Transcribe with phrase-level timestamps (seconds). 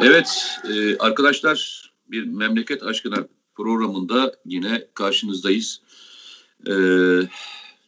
[0.00, 5.82] Evet e, arkadaşlar bir memleket aşkına programında yine karşınızdayız.
[6.68, 6.74] E,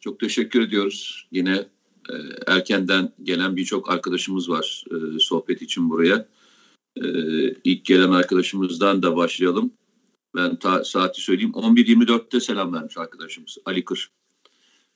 [0.01, 1.27] çok teşekkür ediyoruz.
[1.31, 1.65] Yine
[2.09, 2.15] e,
[2.47, 6.25] erkenden gelen birçok arkadaşımız var e, sohbet için buraya.
[6.95, 7.03] E,
[7.63, 9.71] ilk gelen arkadaşımızdan da başlayalım.
[10.35, 11.51] Ben ta, saati söyleyeyim.
[11.51, 14.11] 11.24'te selam vermiş arkadaşımız Ali Kır.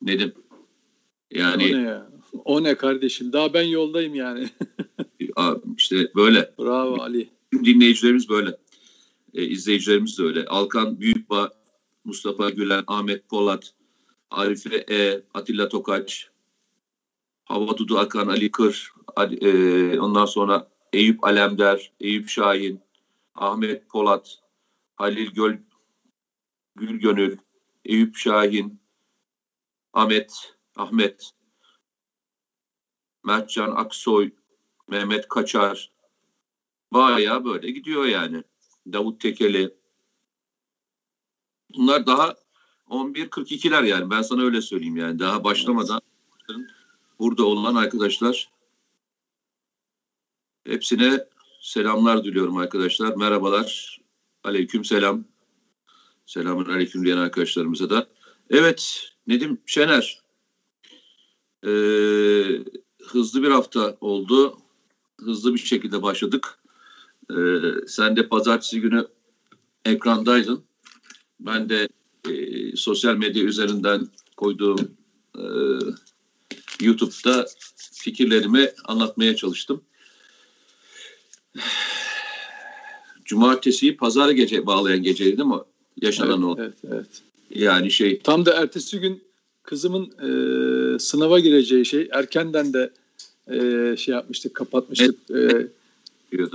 [0.02, 0.34] Nedim.
[1.32, 2.10] Yani o ne ya?
[2.46, 3.34] O ne kardeşim?
[3.34, 4.50] Daha ben yoldayım yani.
[5.78, 6.54] işte böyle.
[6.60, 7.30] Bravo Ali.
[7.54, 8.58] Dinleyicilerimiz böyle.
[9.34, 10.46] E, izleyicilerimiz de öyle.
[10.46, 11.52] Alkan Büyükbağ,
[12.04, 13.74] Mustafa Gülen, Ahmet Polat,
[14.30, 16.30] Arife E, Atilla Tokaç,
[17.46, 22.82] Hava Dudu Akan, Ali Kır, Ali, e, ondan sonra Eyüp Alemdar, Eyüp Şahin,
[23.36, 24.40] Ahmet Polat,
[24.96, 25.58] Halil Göl,
[26.76, 27.38] Gülgönül,
[27.86, 28.80] Eyüp Şahin,
[29.94, 31.32] Ahmet, Ahmet,
[33.24, 34.32] Mertcan Aksoy,
[34.88, 35.92] Mehmet Kaçar.
[36.92, 38.44] Baya böyle gidiyor yani.
[38.94, 39.76] Davut Tekeli.
[41.76, 42.36] Bunlar daha
[42.90, 44.10] 11.42'ler yani.
[44.10, 45.20] Ben sana öyle söyleyeyim yani.
[45.20, 46.02] Daha başlamadan
[47.20, 48.50] burada olan arkadaşlar
[50.68, 51.26] hepsine
[51.62, 53.16] selamlar diliyorum arkadaşlar.
[53.16, 54.00] Merhabalar.
[54.44, 55.24] Aleyküm selam.
[56.26, 58.08] Selamun aleyküm diyen arkadaşlarımıza da.
[58.50, 60.24] Evet Nedim Şener.
[61.66, 62.64] Ee,
[63.04, 64.58] hızlı bir hafta oldu.
[65.22, 66.60] Hızlı bir şekilde başladık.
[67.32, 67.36] Ee,
[67.88, 69.08] sen de pazartesi günü
[69.86, 70.64] ekrandaydın.
[71.40, 71.90] Ben de
[72.30, 74.92] e, sosyal medya üzerinden koyduğum
[75.38, 75.44] e,
[76.82, 77.46] YouTube'da
[77.92, 79.82] fikirlerimi anlatmaya çalıştım.
[83.26, 85.56] Cumartesiyi pazar gece bağlayan geceydi değil mi?
[86.02, 86.56] Yaşanan evet, o.
[86.62, 87.22] Evet, evet.
[87.50, 88.20] Yani şey.
[88.20, 89.24] Tam da ertesi gün
[89.64, 92.94] kızımın e, sınava gireceği şey erkenden de
[93.52, 95.16] e, şey yapmıştık, kapatmıştık.
[95.30, 95.72] Evet.
[96.34, 96.48] E,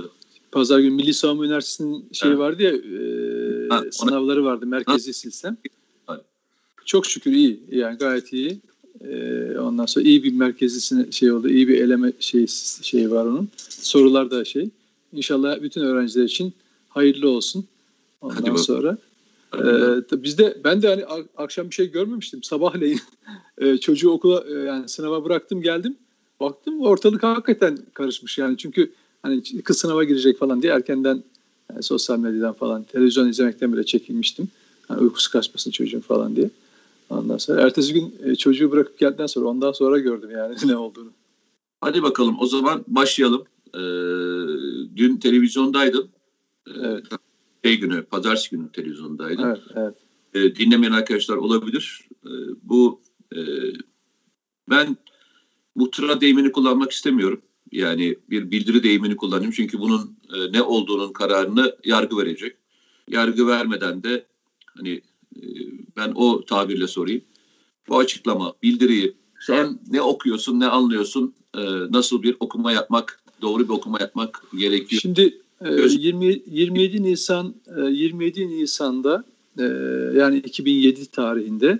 [0.51, 2.39] Pazar günü Milli Savunma Üniversitesi'nin şeyi evet.
[2.39, 3.91] vardı ya e, ha, ona...
[3.91, 5.13] sınavları vardı merkezi ha.
[5.13, 5.57] silsem.
[6.85, 8.59] Çok şükür iyi yani gayet iyi.
[9.01, 12.47] E, ondan sonra iyi bir merkezisine şey oldu, iyi bir eleme şey
[12.81, 13.49] şey var onun.
[13.67, 14.69] Sorular da şey.
[15.13, 16.53] İnşallah bütün öğrenciler için
[16.89, 17.65] hayırlı olsun.
[18.21, 18.97] Ondan Hadi sonra.
[19.55, 21.05] Ee, bizde ben de hani
[21.37, 22.43] akşam bir şey görmemiştim.
[22.43, 22.99] Sabahleyin
[23.57, 25.97] e, çocuğu okula e, yani sınava bıraktım geldim.
[26.39, 28.91] Baktım ortalık hakikaten karışmış yani çünkü
[29.23, 31.23] hani kız sınava girecek falan diye erkenden
[31.71, 34.47] yani sosyal medyadan falan televizyon izlemekten bile çekilmiştim.
[34.87, 36.49] Hani uykusu kaçmasın çocuğun falan diye.
[37.09, 41.11] Ondan sonra ertesi gün e, çocuğu bırakıp geldikten sonra ondan sonra gördüm yani ne olduğunu.
[41.81, 43.43] Hadi bakalım o zaman başlayalım.
[43.73, 43.79] Ee,
[44.95, 46.09] dün televizyondaydın.
[46.67, 47.05] Ee, evet.
[47.65, 49.43] Şey günü, pazartesi günü televizyondaydın.
[49.43, 49.95] Evet, evet.
[50.33, 52.01] Ee, dinlemeyen arkadaşlar olabilir.
[52.25, 52.29] Ee,
[52.63, 53.01] bu
[53.35, 53.39] e,
[54.69, 54.97] ben
[55.79, 57.41] muhtıra deyimini kullanmak istemiyorum.
[57.71, 59.51] Yani bir bildiri deyimini kullanayım.
[59.51, 62.55] Çünkü bunun e, ne olduğunun kararını yargı verecek.
[63.07, 64.25] Yargı vermeden de
[64.77, 65.01] hani
[65.35, 65.43] e,
[65.97, 67.21] ben o tabirle sorayım.
[67.89, 73.69] Bu açıklama, bildiriyi sen ne okuyorsun, ne anlıyorsun, e, nasıl bir okuma yapmak, doğru bir
[73.69, 75.01] okuma yapmak gerekiyor.
[75.01, 79.23] Şimdi e, 20, 27 Nisan e, 27 Nisan'da
[79.59, 79.63] e,
[80.19, 81.79] yani 2007 tarihinde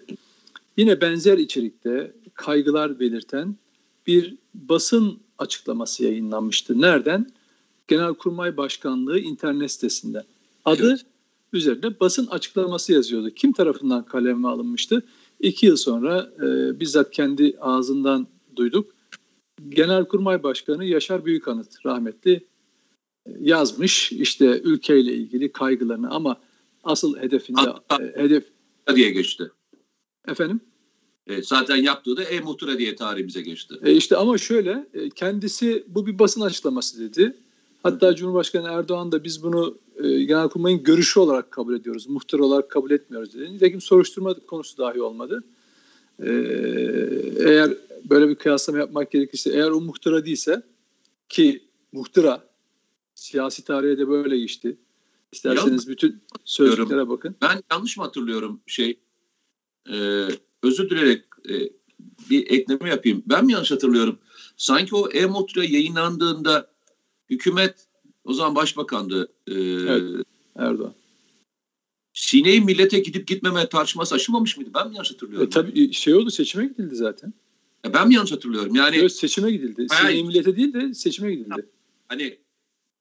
[0.77, 3.55] yine benzer içerikte kaygılar belirten
[4.09, 6.81] bir basın açıklaması yayınlanmıştı.
[6.81, 7.29] Nereden?
[7.87, 10.23] Genelkurmay Başkanlığı internet sitesinden.
[10.65, 11.05] Adı evet.
[11.53, 13.29] üzerinde basın açıklaması yazıyordu.
[13.29, 15.03] Kim tarafından kaleme alınmıştı?
[15.39, 18.91] İki yıl sonra e, bizzat kendi ağzından duyduk.
[19.69, 22.33] Genelkurmay Başkanı Yaşar Büyükanıt rahmetli
[23.25, 26.37] e, yazmış işte ülkeyle ilgili kaygılarını ama
[26.83, 28.45] asıl hedefinde Hatta, e, hedef
[28.95, 29.51] diye geçti.
[30.27, 30.61] Efendim?
[31.29, 33.75] E, zaten yaptığı da e-muhtıra diye tarihimize geçti.
[33.83, 37.35] E işte ama şöyle e, kendisi bu bir basın açıklaması dedi.
[37.83, 42.07] Hatta Cumhurbaşkanı Erdoğan da biz bunu e, Genelkurmay'ın görüşü olarak kabul ediyoruz.
[42.09, 43.53] Muhtar olarak kabul etmiyoruz dedi.
[43.53, 45.43] Nitekim soruşturma konusu dahi olmadı.
[46.19, 46.29] E,
[47.45, 47.73] eğer
[48.09, 50.61] böyle bir kıyaslama yapmak gerekirse eğer o muhtıra değilse
[51.29, 52.43] ki muhtıra
[53.15, 54.77] siyasi tarihe de böyle geçti.
[55.31, 57.35] İsterseniz ya, bütün sözcüklere bakın.
[57.41, 58.99] Ben yanlış mı hatırlıyorum şey
[59.91, 60.27] e,
[60.63, 61.53] özür dileyerek e,
[62.29, 63.23] bir ekleme yapayım.
[63.25, 64.19] Ben mi yanlış hatırlıyorum?
[64.57, 66.71] Sanki o e-muhtıra yayınlandığında
[67.29, 67.87] hükümet
[68.23, 69.31] o zaman başbakandı.
[69.47, 70.25] E, evet,
[70.55, 70.93] Erdoğan.
[72.13, 74.71] Sine'yi millete gidip gitmeme tartışması aşılmamış mıydı?
[74.75, 75.47] Ben mi yanlış hatırlıyorum?
[75.47, 77.33] E, tabii şey oldu seçime gidildi zaten.
[77.85, 78.75] E, ben mi yanlış hatırlıyorum?
[78.75, 79.87] Yani evet, seçime gidildi.
[79.89, 81.65] Sine'yi millete değil de seçime gidildi.
[82.07, 82.37] Hani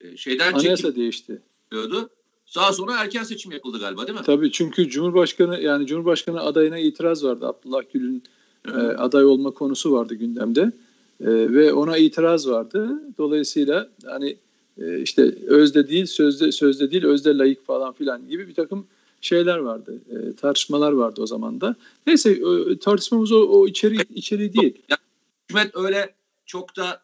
[0.00, 1.42] e, şeyden Anayasa değişti.
[1.72, 2.10] Diyordu.
[2.56, 4.24] Daha sonra erken seçim yapıldı galiba değil mi?
[4.24, 7.46] Tabii çünkü Cumhurbaşkanı yani Cumhurbaşkanı adayına itiraz vardı.
[7.46, 8.22] Abdullah Gül'ün
[8.66, 10.72] e, aday olma konusu vardı gündemde.
[11.20, 13.02] E, ve ona itiraz vardı.
[13.18, 14.36] Dolayısıyla hani
[14.78, 18.86] e, işte özde değil, sözde sözde değil, özde layık falan filan gibi bir takım
[19.20, 20.00] şeyler vardı.
[20.10, 21.76] E, tartışmalar vardı o zaman da.
[22.06, 24.74] Neyse e, tartışmamız o, o içeri içeri değil.
[24.88, 25.00] Yani,
[25.42, 26.14] hükümet öyle
[26.46, 27.02] çok da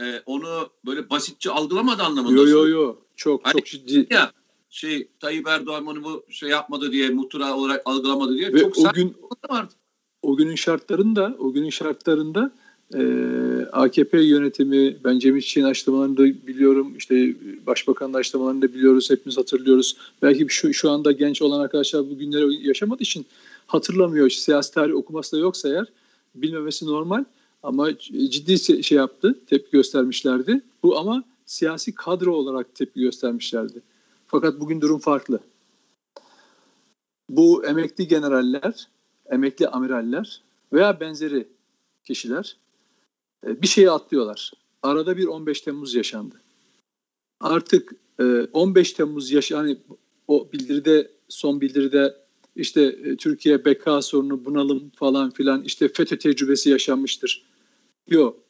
[0.00, 2.40] e, onu böyle basitçe algılamadı anlamında.
[2.40, 2.96] Yo yo yo.
[3.16, 4.06] Çok hani, çok ciddi.
[4.10, 4.32] Ya
[4.74, 8.92] şey Tayyip Erdoğan bunu bu şey yapmadı diye muhtıra olarak algılamadı diye Ve çok o
[8.92, 9.14] gün
[9.50, 9.74] vardı.
[10.22, 12.52] O günün şartlarında o günün şartlarında
[12.94, 13.02] e,
[13.72, 16.94] AKP yönetimi ben Cemil Çiçek'in açıklamalarını da biliyorum.
[16.98, 17.34] işte
[17.66, 19.10] Başbakan'ın açıklamalarını da biliyoruz.
[19.10, 19.96] Hepimiz hatırlıyoruz.
[20.22, 23.26] Belki şu, şu anda genç olan arkadaşlar bu günleri yaşamadığı için
[23.66, 24.30] hatırlamıyor.
[24.30, 25.86] Siyasi tarih okuması da yoksa eğer
[26.34, 27.24] bilmemesi normal.
[27.62, 27.98] Ama
[28.30, 30.60] ciddi şey yaptı, tepki göstermişlerdi.
[30.82, 33.93] Bu ama siyasi kadro olarak tepki göstermişlerdi.
[34.34, 35.40] Fakat bugün durum farklı.
[37.28, 38.88] Bu emekli generaller,
[39.30, 40.42] emekli amiraller
[40.72, 41.48] veya benzeri
[42.04, 42.56] kişiler
[43.46, 44.52] e, bir şeyi atlıyorlar.
[44.82, 46.40] Arada bir 15 Temmuz yaşandı.
[47.40, 47.92] Artık
[48.52, 49.62] 15 e, Temmuz yaşandı.
[49.62, 49.78] hani
[50.28, 52.16] o bildiride son bildiride
[52.56, 57.44] işte e, Türkiye beka sorunu bunalım falan filan işte FETÖ tecrübesi yaşanmıştır.
[58.08, 58.40] Yok.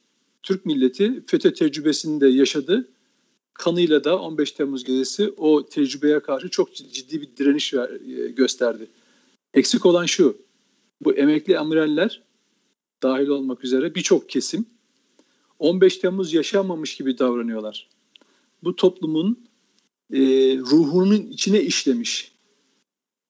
[0.42, 2.88] Türk milleti FETÖ tecrübesini de yaşadı.
[3.54, 7.74] Kanıyla da 15 Temmuz gecesi o tecrübeye karşı çok ciddi bir direniş
[8.36, 8.86] gösterdi.
[9.54, 10.36] Eksik olan şu.
[11.00, 12.22] Bu emekli amiraller
[13.02, 14.66] dahil olmak üzere birçok kesim
[15.58, 17.88] 15 Temmuz yaşanmamış gibi davranıyorlar.
[18.64, 19.44] Bu toplumun
[20.12, 20.20] e,
[20.58, 22.34] ruhunun içine işlemiş.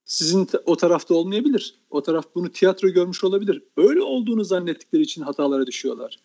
[0.04, 1.74] Sizin o tarafta olmayabilir.
[1.90, 3.62] O taraf bunu tiyatro görmüş olabilir.
[3.76, 6.18] Öyle olduğunu zannettikleri için hatalara düşüyorlar.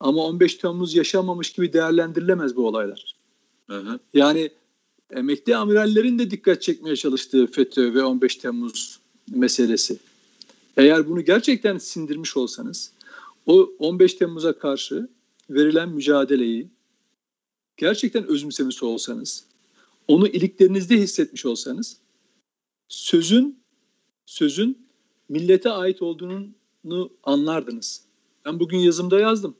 [0.00, 3.15] Ama 15 Temmuz yaşanmamış gibi değerlendirilemez bu olaylar.
[3.66, 3.98] Hı hı.
[4.14, 4.50] Yani
[5.10, 9.98] emekli amirallerin de dikkat çekmeye çalıştığı FETÖ ve 15 Temmuz meselesi.
[10.76, 12.92] Eğer bunu gerçekten sindirmiş olsanız
[13.46, 15.08] o 15 Temmuz'a karşı
[15.50, 16.68] verilen mücadeleyi
[17.76, 19.44] gerçekten özümsemiş olsanız,
[20.08, 21.96] onu iliklerinizde hissetmiş olsanız
[22.88, 23.58] sözün
[24.26, 24.86] sözün
[25.28, 26.48] millete ait olduğunu
[27.22, 28.04] anlardınız.
[28.44, 29.56] Ben bugün yazımda yazdım.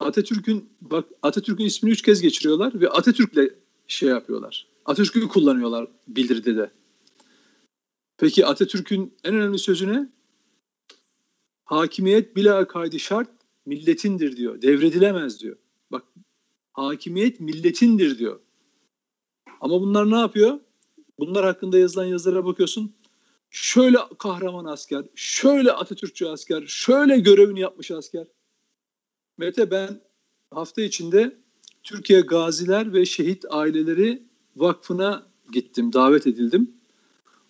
[0.00, 3.54] Atatürk'ün bak Atatürk'ün ismini üç kez geçiriyorlar ve Atatürk'le
[3.86, 4.66] şey yapıyorlar.
[4.84, 6.70] Atatürk'ü kullanıyorlar bildiride de.
[8.18, 10.08] Peki Atatürk'ün en önemli sözü ne?
[11.64, 13.28] Hakimiyet bila kaydı şart
[13.66, 14.62] milletindir diyor.
[14.62, 15.56] Devredilemez diyor.
[15.92, 16.02] Bak
[16.72, 18.40] hakimiyet milletindir diyor.
[19.60, 20.60] Ama bunlar ne yapıyor?
[21.18, 22.94] Bunlar hakkında yazılan yazılara bakıyorsun.
[23.50, 28.26] Şöyle kahraman asker, şöyle Atatürkçü asker, şöyle görevini yapmış asker.
[29.38, 30.00] Mete ben
[30.50, 31.36] hafta içinde
[31.82, 34.22] Türkiye Gaziler ve Şehit Aileleri
[34.56, 36.70] Vakfı'na gittim, davet edildim.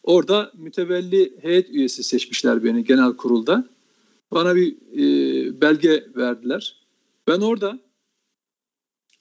[0.03, 3.69] Orada mütevelli heyet üyesi seçmişler beni genel kurulda.
[4.31, 6.87] Bana bir e, belge verdiler.
[7.27, 7.79] Ben orada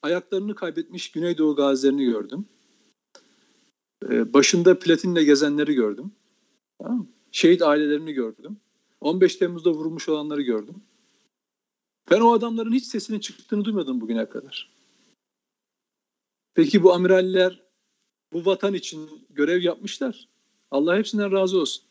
[0.02, 2.46] ayaklarını kaybetmiş Güneydoğu gazilerini gördüm.
[4.10, 6.12] E, başında platinle gezenleri gördüm.
[6.82, 8.58] Tamam Şehit ailelerini gördüm.
[9.02, 10.76] 15 Temmuz'da vurulmuş olanları gördüm.
[12.12, 14.72] Ben o adamların hiç sesinin çıktığını duymadım bugüne kadar.
[16.54, 17.64] Peki bu amiraller
[18.34, 20.28] bu vatan için görev yapmışlar.
[20.72, 21.84] Allah hepsinden razı olsun.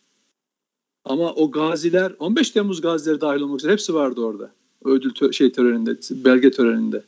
[1.04, 4.54] Ama o gaziler 15 Temmuz gazileri dahil olmak üzere hepsi vardı orada.
[4.85, 7.04] Ödül tö- şey töreninde, belge töreninde.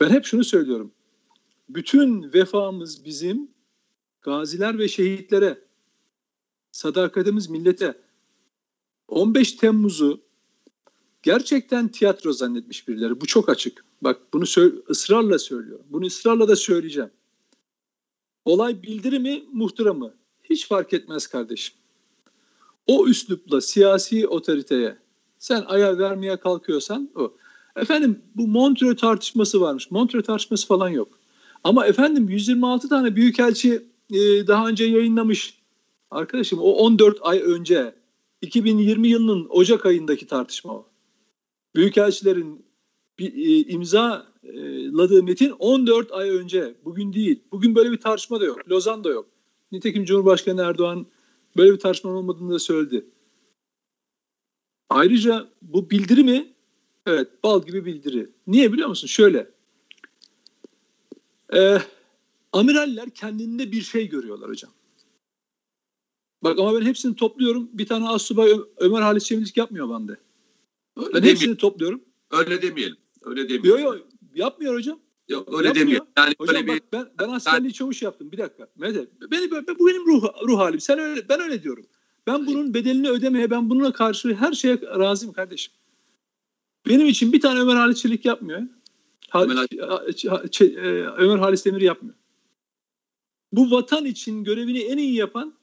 [0.00, 0.92] Ben hep şunu söylüyorum.
[1.68, 3.50] Bütün vefamız bizim
[4.22, 5.64] gaziler ve şehitlere,
[6.72, 7.94] sadakatimiz millete.
[9.08, 10.23] 15 Temmuz'u
[11.24, 13.20] gerçekten tiyatro zannetmiş birileri.
[13.20, 13.84] Bu çok açık.
[14.02, 15.86] Bak bunu sö- ısrarla söylüyorum.
[15.90, 17.10] Bunu ısrarla da söyleyeceğim.
[18.44, 20.14] Olay bildirimi, muhtıra mı?
[20.42, 21.74] Hiç fark etmez kardeşim.
[22.86, 24.96] O üslupla siyasi otoriteye
[25.38, 27.34] sen ayar vermeye kalkıyorsan o.
[27.76, 29.90] Efendim bu Montreux tartışması varmış.
[29.90, 31.18] Montreux tartışması falan yok.
[31.64, 35.58] Ama efendim 126 tane büyükelçi e, daha önce yayınlamış.
[36.10, 37.94] Arkadaşım o 14 ay önce
[38.42, 40.93] 2020 yılının Ocak ayındaki tartışma o.
[41.74, 42.66] Büyükelçilerin
[43.18, 46.74] bir, e, imzaladığı metin 14 ay önce.
[46.84, 47.42] Bugün değil.
[47.52, 48.70] Bugün böyle bir tartışma da yok.
[48.70, 49.26] Lozan'da yok.
[49.72, 51.06] Nitekim Cumhurbaşkanı Erdoğan
[51.56, 53.06] böyle bir tartışma olmadığını da söyledi.
[54.88, 56.52] Ayrıca bu bildiri mi?
[57.06, 58.30] Evet bal gibi bildiri.
[58.46, 59.06] Niye biliyor musun?
[59.06, 59.50] Şöyle.
[61.54, 61.78] Ee,
[62.52, 64.72] amiraller kendinde bir şey görüyorlar hocam.
[66.42, 67.70] Bak ama ben hepsini topluyorum.
[67.72, 70.16] Bir tane Asubay Ömer Halit Çevilik yapmıyor bende.
[70.96, 71.36] Öyle ben demeyelim.
[71.36, 72.04] hepsini topluyorum.
[72.30, 72.96] Öyle demeyelim.
[73.22, 73.70] Öyle demeyelim.
[73.70, 75.00] Yok yok yapmıyor hocam.
[75.28, 75.74] Yok öyle yapmıyor.
[75.74, 76.06] demeyelim.
[76.18, 76.82] Yani hocam bak bir...
[76.92, 78.32] ben, ben askerliği çavuş yaptım.
[78.32, 78.68] Bir dakika.
[78.76, 80.80] Mehmet beni, bu benim ruh, ruh halim.
[80.80, 81.86] Sen öyle, ben öyle diyorum.
[82.26, 85.74] Ben bunun bedelini ödemeye, ben bununla karşı her şeye razıyım kardeşim.
[86.86, 88.62] Benim için bir tane Ömer Halit Çelik yapmıyor.
[89.30, 90.64] Ha, e,
[91.16, 92.14] Ömer Halis Demir yapmıyor.
[93.52, 95.54] Bu vatan için görevini en iyi yapan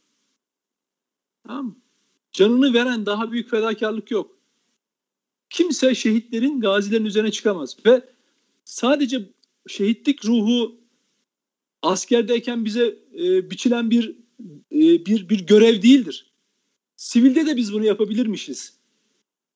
[1.47, 1.75] tamam
[2.31, 4.40] canını veren daha büyük fedakarlık yok.
[5.51, 7.77] Kimse şehitlerin, gazilerin üzerine çıkamaz.
[7.85, 8.01] Ve
[8.65, 9.29] sadece
[9.67, 10.75] şehitlik ruhu
[11.81, 14.15] askerdeyken bize e, biçilen bir
[14.71, 16.31] e, bir bir görev değildir.
[16.95, 18.77] Sivilde de biz bunu yapabilirmişiz.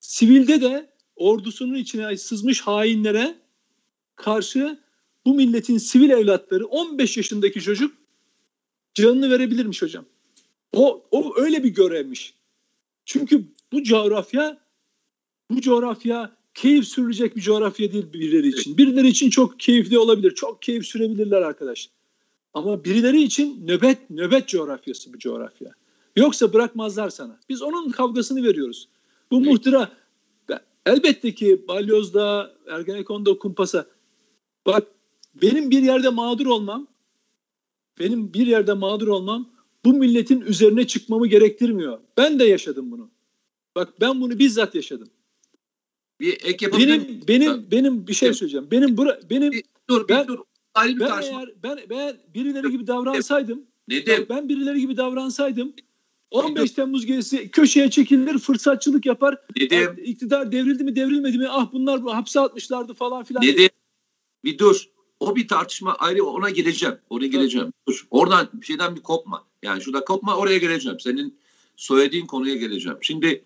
[0.00, 3.38] Sivilde de ordusunun içine sızmış hainlere
[4.16, 4.80] karşı
[5.26, 7.94] bu milletin sivil evlatları 15 yaşındaki çocuk
[8.94, 10.04] canını verebilirmiş hocam.
[10.72, 12.34] O, o öyle bir görevmiş.
[13.04, 14.65] Çünkü bu coğrafya
[15.50, 18.78] bu coğrafya keyif sürülecek bir coğrafya değil birileri için.
[18.78, 20.34] Birileri için çok keyifli olabilir.
[20.34, 21.90] Çok keyif sürebilirler arkadaş.
[22.54, 25.72] Ama birileri için nöbet nöbet coğrafyası bu coğrafya.
[26.16, 27.40] Yoksa bırakmazlar sana.
[27.48, 28.88] Biz onun kavgasını veriyoruz.
[29.30, 29.46] Bu evet.
[29.46, 29.90] muhtıra
[30.86, 33.86] elbette ki Balyoz'da, Ergenekon'da, Kumpas'a
[34.66, 34.86] bak
[35.42, 36.86] benim bir yerde mağdur olmam
[37.98, 39.48] benim bir yerde mağdur olmam
[39.84, 41.98] bu milletin üzerine çıkmamı gerektirmiyor.
[42.16, 43.10] Ben de yaşadım bunu.
[43.74, 45.08] Bak ben bunu bizzat yaşadım.
[46.20, 48.68] Bir ek benim benim benim bir şey söyleyeceğim.
[48.70, 50.38] Benim bura, benim bir, dur, ben, bir dur.
[50.74, 54.26] Ayrı ben eğer ben ben birileri gibi davransaydım Nedim.
[54.28, 55.72] Ben birileri gibi davransaydım
[56.30, 56.74] 15 Nedim.
[56.74, 59.38] Temmuz gecesi köşeye çekilir, fırsatçılık yapar.
[59.56, 59.96] Nedim.
[60.04, 61.48] İktidar devrildi mi, devrilmedi mi?
[61.50, 63.42] Ah bunlar hapse atmışlardı falan filan.
[63.42, 63.68] Nedim.
[64.44, 64.84] Bir dur.
[65.20, 66.94] O bir tartışma ayrı ona geleceğim.
[67.10, 67.72] Oraya geleceğim.
[67.88, 68.06] Dur.
[68.10, 69.44] Oradan bir şeyden bir kopma.
[69.62, 71.00] Yani şurada kopma oraya geleceğim.
[71.00, 71.38] Senin
[71.76, 72.98] söylediğin konuya geleceğim.
[73.00, 73.44] Şimdi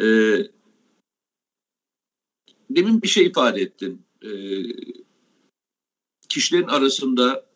[0.00, 0.04] e,
[2.76, 4.02] demin bir şey ifade ettin.
[4.22, 4.30] E,
[6.28, 7.46] kişilerin arasında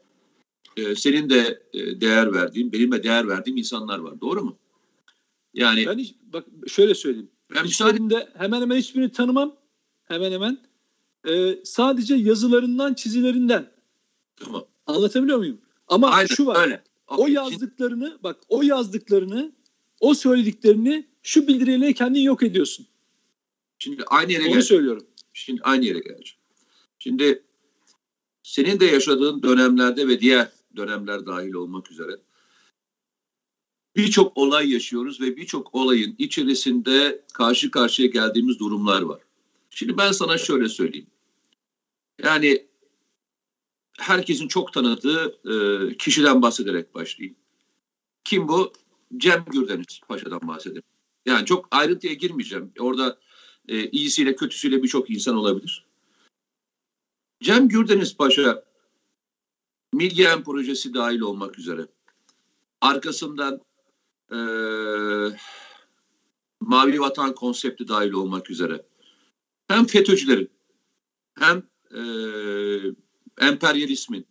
[0.76, 4.20] e, senin de e, değer verdiğin, benim de değer verdiğim insanlar var.
[4.20, 4.56] Doğru mu?
[5.54, 7.30] Yani ben hiç, bak şöyle söyleyeyim.
[7.54, 8.28] Ben müsaade...
[8.38, 9.56] hemen hemen hiçbirini tanımam.
[10.04, 10.58] Hemen hemen.
[11.28, 13.70] E, sadece yazılarından, çizilerinden.
[14.36, 14.64] Tamam.
[14.86, 15.60] Anlatabiliyor muyum?
[15.88, 16.62] Ama Aynen, şu var.
[16.64, 16.82] Öyle.
[17.08, 19.52] O yazdıklarını, bak o yazdıklarını,
[20.00, 22.86] o söylediklerini şu bildiriyle kendin yok ediyorsun.
[23.78, 25.06] Şimdi aynı yere Onu söylüyorum.
[25.32, 26.40] Şimdi aynı yere geleceğim.
[26.98, 27.42] Şimdi
[28.42, 32.20] senin de yaşadığın dönemlerde ve diğer dönemler dahil olmak üzere
[33.96, 39.20] birçok olay yaşıyoruz ve birçok olayın içerisinde karşı karşıya geldiğimiz durumlar var.
[39.70, 41.06] Şimdi ben sana şöyle söyleyeyim.
[42.22, 42.66] Yani
[43.98, 47.36] herkesin çok tanıdığı e, kişiden bahsederek başlayayım.
[48.24, 48.72] Kim bu?
[49.16, 50.82] Cem Gürdeniz Paşa'dan bahsedelim.
[51.26, 52.72] Yani çok ayrıntıya girmeyeceğim.
[52.78, 53.18] Orada
[53.68, 55.84] e, iyisiyle kötüsüyle birçok insan olabilir.
[57.42, 58.64] Cem Gürdeniz Paşa
[59.92, 61.86] Milgen projesi dahil olmak üzere
[62.80, 63.60] arkasından
[64.30, 64.38] e,
[66.60, 68.86] Mavi Vatan konsepti dahil olmak üzere
[69.68, 70.50] hem FETÖ'cülerin
[71.38, 71.62] hem
[71.94, 72.00] e,
[73.40, 74.26] emperyalizmin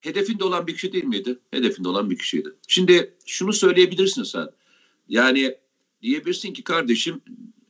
[0.00, 1.38] hedefinde olan bir kişi değil miydi?
[1.50, 2.54] Hedefinde olan bir kişiydi.
[2.68, 4.48] Şimdi şunu söyleyebilirsin sen.
[5.08, 5.58] Yani
[6.04, 7.20] diyebilirsin ki kardeşim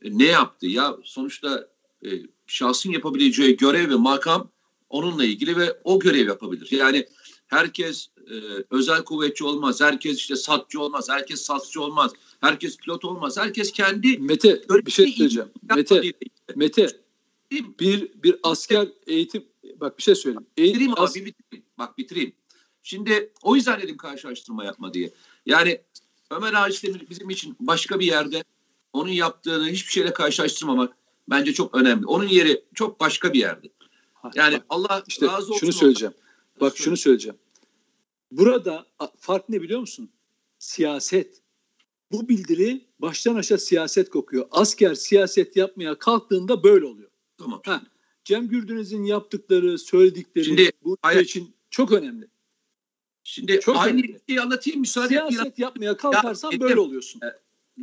[0.03, 0.67] ne yaptı?
[0.67, 1.67] Ya sonuçta
[2.05, 2.09] e,
[2.47, 4.51] şahsın yapabileceği görev ve makam
[4.89, 6.71] onunla ilgili ve o görev yapabilir.
[6.71, 7.05] Yani
[7.47, 8.33] herkes e,
[8.69, 12.11] özel kuvvetçi olmaz, herkes işte satçı olmaz, herkes satçı olmaz,
[12.41, 15.49] herkes pilot olmaz, herkes kendi Mete bir şey söyleyeceğim.
[15.75, 16.01] Mete,
[16.55, 16.87] Mete
[17.51, 19.45] bir bir asker eğitim
[19.79, 20.47] bak bir şey söyleyeyim.
[20.57, 21.65] bitireyim as- abi bitireyim.
[21.77, 22.33] Bak bitireyim.
[22.83, 25.13] Şimdi o yüzden dedim karşılaştırma yapma diye.
[25.45, 25.81] Yani
[26.31, 28.43] Ömer Ağaç Demir bizim için başka bir yerde
[28.93, 30.97] onun yaptığını hiçbir şeyle karşılaştırmamak
[31.29, 32.05] bence çok önemli.
[32.05, 33.67] Onun yeri çok başka bir yerde.
[34.35, 35.59] Yani bak, Allah işte razı olsun.
[35.59, 36.13] Şunu söyleyeceğim.
[36.61, 36.83] Bak söyle.
[36.83, 37.37] şunu söyleyeceğim.
[38.31, 38.85] Burada
[39.17, 40.09] fark ne biliyor musun?
[40.59, 41.41] Siyaset.
[42.11, 44.47] Bu bildiri baştan aşağı siyaset kokuyor.
[44.51, 47.09] Asker siyaset yapmaya kalktığında böyle oluyor.
[47.37, 47.61] Tamam.
[47.65, 47.83] Ha,
[48.23, 51.21] Cem Gürdünüz'ün yaptıkları, söyledikleri Şimdi, bu hayır.
[51.21, 52.27] için çok önemli.
[53.27, 54.19] Şimdi çok aynı önemli.
[54.27, 55.59] şeyi anlatayım müsaade Siyaset et.
[55.59, 57.21] yapmaya kalkarsan ya, böyle oluyorsun.
[57.21, 57.25] E,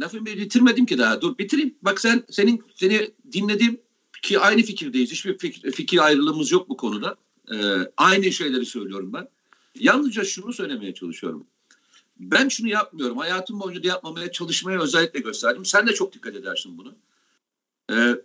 [0.01, 1.21] lafımı bitirmedim ki daha.
[1.21, 1.75] Dur bitireyim.
[1.83, 3.81] Bak sen senin seni dinledim
[4.23, 5.11] ki aynı fikirdeyiz.
[5.13, 7.17] Hiçbir fikir, fikir ayrılığımız yok bu konuda.
[7.53, 7.57] Ee,
[7.97, 9.29] aynı şeyleri söylüyorum ben.
[9.75, 11.47] Yalnızca şunu söylemeye çalışıyorum.
[12.21, 13.19] Ben şunu yapmıyorum.
[13.19, 15.65] Hayatım boyunca da yapmamaya çalışmaya özellikle gösterdim.
[15.65, 16.95] Sen de çok dikkat edersin bunu.
[17.93, 18.17] Ee,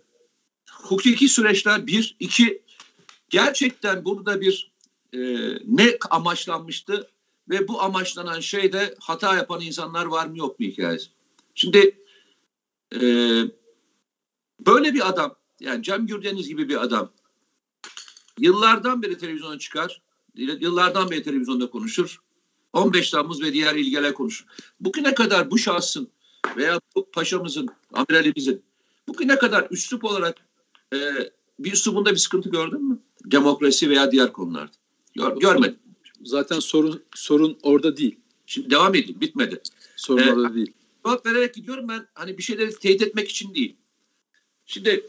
[0.70, 2.62] hukuki süreçler bir, iki
[3.30, 4.70] gerçekten burada bir
[5.12, 5.18] e,
[5.66, 7.10] ne amaçlanmıştı
[7.50, 11.08] ve bu amaçlanan şeyde hata yapan insanlar var mı yok mu hikayesi.
[11.54, 11.98] Şimdi
[12.94, 13.00] e,
[14.66, 17.12] böyle bir adam yani Cem Gürdeniz gibi bir adam
[18.38, 20.02] yıllardan beri televizyona çıkar,
[20.34, 22.20] yıllardan beri televizyonda konuşur.
[22.72, 24.46] 15 Temmuz ve diğer ilgiler konuşur.
[24.80, 26.08] Bugüne kadar bu şahsın
[26.56, 28.62] veya bu paşamızın, amiralimizin
[29.08, 30.36] bugüne kadar üslup olarak
[30.94, 30.98] e,
[31.58, 32.98] bir üslubunda bir sıkıntı gördün mü?
[33.24, 34.72] demokrasi veya diğer konularda.
[35.18, 35.78] Gör, görmedim.
[36.24, 38.18] Zaten sorun sorun orada değil.
[38.46, 39.20] Şimdi devam edeyim.
[39.20, 39.60] Bitmedi.
[39.96, 40.72] Sorun ee, orada değil.
[41.06, 42.06] Cevap vererek gidiyorum ben.
[42.14, 43.76] Hani bir şeyleri teyit etmek için değil.
[44.66, 45.06] Şimdi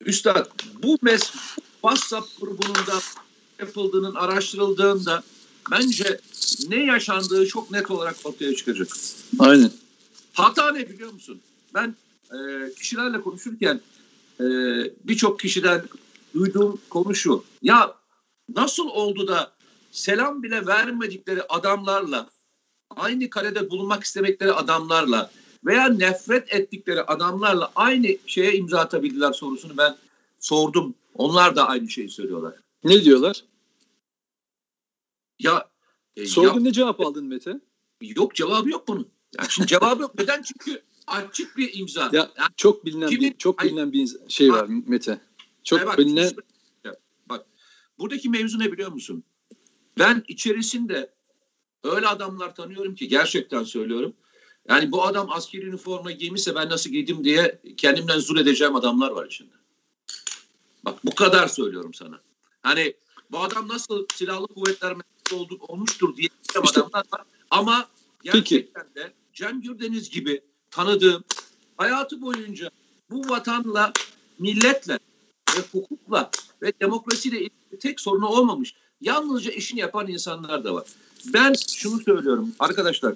[0.00, 0.46] Üstad
[0.82, 1.32] bu mes
[1.72, 2.98] WhatsApp grubunun da
[3.58, 5.22] yapıldığının araştırıldığında
[5.70, 6.20] bence
[6.68, 8.88] ne yaşandığı çok net olarak ortaya çıkacak.
[9.38, 9.70] Aynen.
[10.32, 11.40] Hata ne biliyor musun?
[11.74, 11.94] Ben
[12.32, 12.36] e,
[12.74, 13.80] kişilerle konuşurken
[14.40, 14.44] e,
[15.04, 15.84] birçok kişiden
[16.34, 17.44] duyduğum konu şu.
[17.62, 17.97] Ya
[18.48, 19.52] nasıl oldu da
[19.90, 22.30] selam bile vermedikleri adamlarla
[22.96, 25.30] aynı karede bulunmak istemekleri adamlarla
[25.64, 29.96] veya nefret ettikleri adamlarla aynı şeye imza atabildiler sorusunu ben
[30.40, 30.94] sordum.
[31.14, 32.54] Onlar da aynı şeyi söylüyorlar.
[32.84, 33.44] Ne diyorlar?
[35.38, 35.68] Ya
[36.16, 37.60] e, Sordun ne cevap aldın Mete?
[38.00, 39.08] Yok cevabı yok bunun.
[39.38, 40.18] Yani şimdi cevabı yok.
[40.18, 40.42] Neden?
[40.42, 42.02] Çünkü açık bir imza.
[42.02, 45.20] Ya yani, çok bilinen kimin, bir, çok bilinen bir şey var Mete.
[45.64, 46.30] Çok bak, bilinen
[47.98, 49.24] buradaki mevzu ne biliyor musun?
[49.98, 51.12] Ben içerisinde
[51.84, 54.14] öyle adamlar tanıyorum ki gerçekten söylüyorum.
[54.68, 59.26] Yani bu adam askeri üniforma giymişse ben nasıl giydim diye kendimden zul edeceğim adamlar var
[59.26, 59.54] içinde.
[60.84, 62.20] Bak bu kadar söylüyorum sana.
[62.62, 62.94] Hani
[63.30, 64.96] bu adam nasıl silahlı kuvvetler
[65.32, 66.28] olduk olmuştur diye
[66.64, 67.22] işte, adamlar var.
[67.50, 67.88] Ama
[68.22, 69.06] gerçekten Peki.
[69.06, 70.40] de Cem Gürdeniz gibi
[70.70, 71.24] tanıdığım
[71.76, 72.70] hayatı boyunca
[73.10, 73.92] bu vatanla,
[74.38, 74.98] milletle
[75.56, 76.30] ve hukukla
[76.62, 78.74] ve demokrasiyle ilgili tek sorunu olmamış.
[79.00, 80.86] Yalnızca işini yapan insanlar da var.
[81.26, 83.14] Ben şunu söylüyorum arkadaşlar.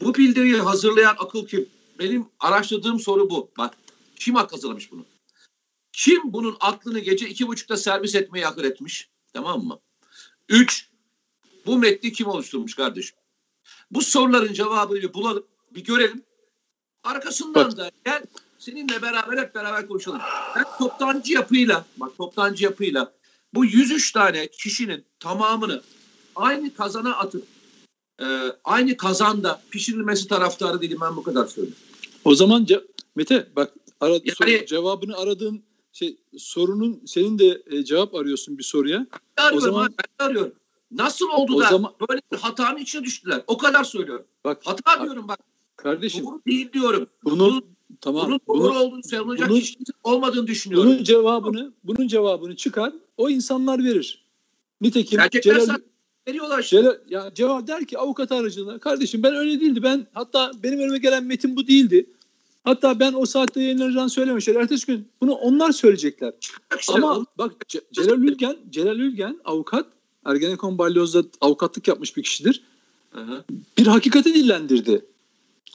[0.00, 1.68] Bu bildiriyi hazırlayan akıl kim?
[1.98, 3.50] Benim araştırdığım soru bu.
[3.58, 3.74] Bak
[4.16, 5.04] kim hak hazırlamış bunu?
[5.92, 9.08] Kim bunun aklını gece iki buçukta servis etmeyi akıl etmiş?
[9.32, 9.78] Tamam mı?
[10.48, 10.88] Üç,
[11.66, 13.16] bu metni kim oluşturmuş kardeşim?
[13.90, 16.22] Bu soruların cevabını bir bulalım, bir görelim.
[17.04, 18.22] Arkasından da gel
[18.58, 20.20] seninle beraber hep beraber konuşalım.
[20.56, 23.12] Ben toptancı yapıyla, bak toptancı yapıyla
[23.54, 25.82] bu 103 tane kişinin tamamını
[26.36, 27.44] aynı kazana atıp
[28.20, 28.26] e,
[28.64, 31.82] aynı kazanda pişirilmesi taraftarı değilim ben bu kadar söylüyorum.
[32.24, 32.66] O zaman
[33.16, 38.62] Mete bak ara, yani, soru, cevabını aradığın şey sorunun senin de e, cevap arıyorsun bir
[38.62, 39.06] soruya.
[39.36, 40.52] Arıyorum, o zaman ben arıyorum.
[40.90, 43.42] Nasıl oldu o da zaman, böyle bir hatanın içine düştüler?
[43.46, 44.26] O kadar söylüyorum.
[44.44, 45.38] Bak, Hata diyorum bak.
[45.76, 46.24] Kardeşim.
[46.24, 47.06] Doğru değil diyorum.
[47.24, 47.64] Bunu, bunun,
[48.00, 48.26] tamam.
[48.26, 50.90] Bunun doğru bunu, olduğunu savunacak bunun, kişi olmadığını düşünüyorum.
[50.90, 52.92] Bunun cevabını, bunun cevabını çıkar.
[53.16, 54.24] O insanlar verir.
[54.80, 55.76] Nitekim Gerçekten Celal,
[56.28, 56.76] veriyorlar işte.
[56.76, 59.82] Celal, ya cevap der ki avukat aracılığıyla kardeşim ben öyle değildi.
[59.82, 62.06] Ben hatta benim önüme gelen metin bu değildi.
[62.64, 64.54] Hatta ben o saatte yayınlanacağını söylemişler.
[64.54, 66.32] Ertesi gün bunu onlar söyleyecekler.
[66.80, 67.52] İşte Ama bak
[67.92, 69.86] Celal Ülgen, Celal Ülgen avukat
[70.24, 72.62] Ergenekon Balyoz'da avukatlık yapmış bir kişidir.
[73.10, 73.44] Hı
[73.78, 75.04] Bir hakikati dillendirdi.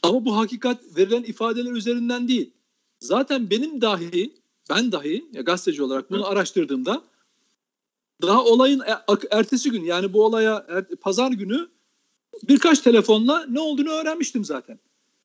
[0.04, 2.54] Ama bu hakikat verilen ifadeler üzerinden değil.
[3.00, 4.34] Zaten benim dahi,
[4.70, 7.02] ben dahi ya gazeteci olarak bunu araştırdığımda
[8.22, 11.70] daha olayın e, ertesi gün yani bu olaya er, pazar günü
[12.44, 14.80] birkaç telefonla ne olduğunu öğrenmiştim zaten.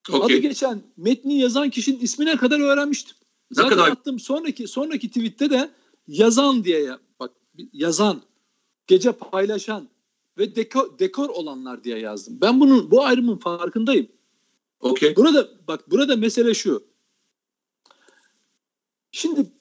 [0.08, 0.20] Okay.
[0.20, 3.16] Adı geçen metni yazan kişinin ismine kadar öğrenmiştim.
[3.52, 3.90] Zaten kadar?
[3.90, 5.70] attım sonraki sonraki tweette de
[6.08, 7.30] yazan diye bak
[7.72, 8.22] yazan,
[8.86, 9.88] gece paylaşan
[10.38, 12.38] ve dekor, dekor olanlar diye yazdım.
[12.40, 14.08] Ben bunun bu ayrımın farkındayım.
[14.80, 15.16] Okay.
[15.16, 16.84] Burada bak burada mesele şu.
[19.12, 19.52] Şimdi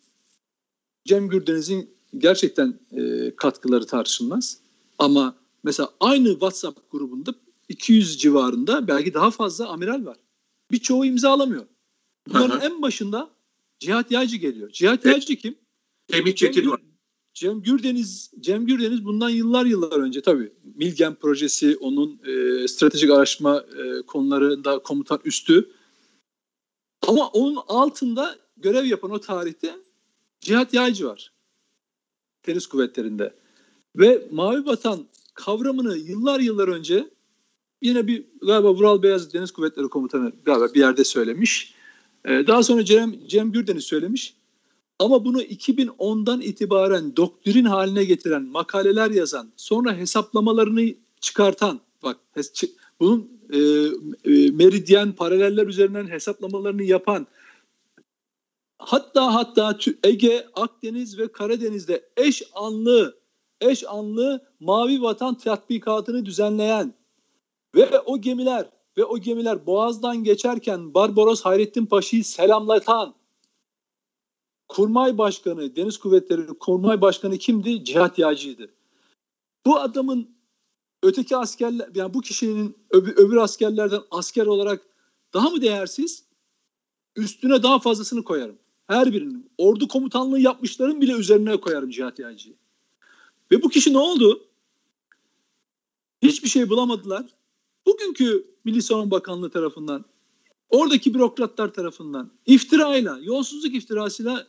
[1.06, 4.60] Cem Gürdeniz'in gerçekten e, katkıları tartışılmaz.
[4.99, 7.36] Ama mesela aynı WhatsApp grubunda
[7.69, 10.17] 200 civarında belki daha fazla amiral var.
[10.71, 11.65] Birçoğu imzalamıyor.
[12.27, 13.30] Bunların en başında
[13.80, 14.69] Cihat Yaycı geliyor.
[14.69, 15.56] Cihat e, Yaycı kim?
[16.12, 16.82] Semih Çetin var.
[17.38, 23.58] Cem Gürdeniz, Cem Gürdeniz bundan yıllar yıllar önce tabii Milgen projesi onun e, stratejik araştırma
[23.78, 25.69] e, konularında komutan üstü.
[27.08, 29.76] Ama onun altında görev yapan o tarihte
[30.41, 31.32] Cihat Yaycı var.
[32.47, 33.34] Deniz kuvvetlerinde.
[33.95, 37.10] Ve Mavi Vatan kavramını yıllar yıllar önce
[37.82, 41.73] yine bir galiba Vural Beyaz Deniz Kuvvetleri Komutanı galiba bir yerde söylemiş.
[42.26, 44.38] Ee, daha sonra Cem, Cem Gürdeniz söylemiş.
[45.00, 52.18] Ama bunu 2010'dan itibaren doktrin haline getiren, makaleler yazan, sonra hesaplamalarını çıkartan, bak
[53.00, 57.28] bunun e, e, meridyen paraleller üzerinden hesaplamalarını yapan,
[58.78, 63.18] hatta hatta Ege, Akdeniz ve Karadeniz'de eş anlı,
[63.62, 66.94] eş anlı mavi vatan tatbikatını düzenleyen
[67.76, 73.14] ve o gemiler ve o gemiler Boğaz'dan geçerken Barbaros Hayrettin Paşa'yı selamlatan
[74.67, 77.84] Kurmay Başkanı, Deniz Kuvvetleri Kurmay Başkanı kimdi?
[77.84, 78.69] Cihat Yağcı'ydı.
[79.65, 80.30] Bu adamın
[81.03, 84.82] öteki askerler, yani bu kişinin öbür, öbür askerlerden asker olarak
[85.34, 86.23] daha mı değersiz?
[87.15, 88.58] Üstüne daha fazlasını koyarım.
[88.88, 89.49] Her birinin.
[89.58, 92.56] Ordu komutanlığı yapmışların bile üzerine koyarım Cihat Yağcı'yı.
[93.51, 94.47] Ve bu kişi ne oldu?
[96.21, 97.25] Hiçbir şey bulamadılar.
[97.86, 100.06] Bugünkü Milli Savunma Bakanlığı tarafından,
[100.69, 104.47] oradaki bürokratlar tarafından iftirayla, yolsuzluk iftirasıyla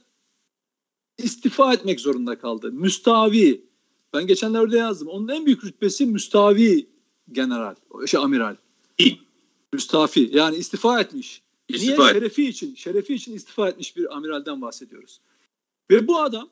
[1.19, 2.73] istifa etmek zorunda kaldı.
[2.73, 3.69] Müstavi.
[4.15, 5.09] Ben geçenlerde yazdım.
[5.09, 6.87] Onun en büyük rütbesi müstavi
[7.33, 7.75] general,
[8.07, 8.57] şey amiral.
[9.73, 10.31] Müstafi.
[10.33, 11.43] Yani istifa etmiş.
[11.69, 12.11] İstifa Niye?
[12.11, 12.15] Et.
[12.15, 15.21] Şerefi için, şerefi için istifa etmiş bir amiralden bahsediyoruz.
[15.91, 16.49] Ve bu adam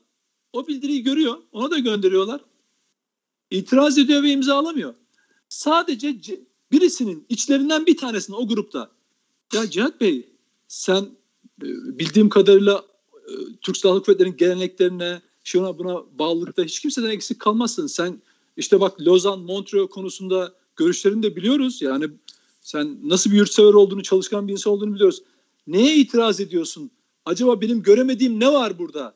[0.53, 1.39] o bildiriyi görüyor.
[1.53, 2.41] Ona da gönderiyorlar.
[3.51, 4.95] İtiraz ediyor ve imzalamıyor.
[5.49, 6.17] Sadece
[6.73, 8.91] birisinin içlerinden bir tanesinin o grupta
[9.55, 10.29] ya Cihat Bey
[10.69, 11.03] sen
[11.63, 11.67] e,
[11.99, 12.85] bildiğim kadarıyla
[13.63, 17.87] Türk Silahlı Kuvvetleri'nin geleneklerine şuna buna bağlılıkta hiç kimseden eksik kalmazsın.
[17.87, 18.23] Sen
[18.57, 21.83] işte bak Lozan, Montreux konusunda görüşlerini de biliyoruz.
[21.83, 22.05] Yani
[22.61, 25.23] sen nasıl bir yurtsever olduğunu, çalışkan bir insan olduğunu biliyoruz.
[25.67, 26.91] Neye itiraz ediyorsun?
[27.25, 29.15] Acaba benim göremediğim ne var burada?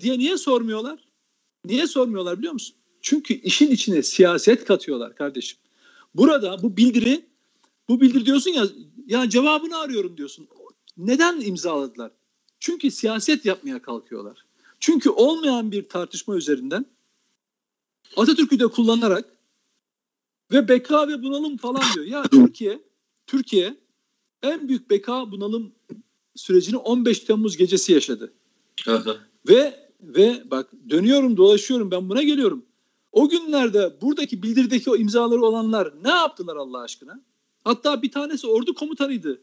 [0.00, 1.04] diye niye sormuyorlar?
[1.64, 2.76] Niye sormuyorlar biliyor musun?
[3.02, 5.58] Çünkü işin içine siyaset katıyorlar kardeşim.
[6.14, 7.26] Burada bu bildiri
[7.88, 8.64] bu bildiri diyorsun ya
[9.06, 10.48] ya cevabını arıyorum diyorsun.
[10.96, 12.10] Neden imzaladılar?
[12.60, 14.44] Çünkü siyaset yapmaya kalkıyorlar.
[14.80, 16.86] Çünkü olmayan bir tartışma üzerinden
[18.16, 19.24] Atatürk'ü de kullanarak
[20.52, 22.06] ve beka ve bunalım falan diyor.
[22.06, 22.80] Ya Türkiye
[23.26, 23.76] Türkiye
[24.42, 25.72] en büyük beka bunalım
[26.36, 28.32] sürecini 15 Temmuz gecesi yaşadı.
[29.48, 32.66] ve ve bak dönüyorum dolaşıyorum ben buna geliyorum.
[33.12, 37.20] O günlerde buradaki bildirdeki o imzaları olanlar ne yaptılar Allah aşkına?
[37.64, 39.40] Hatta bir tanesi ordu komutanıydı.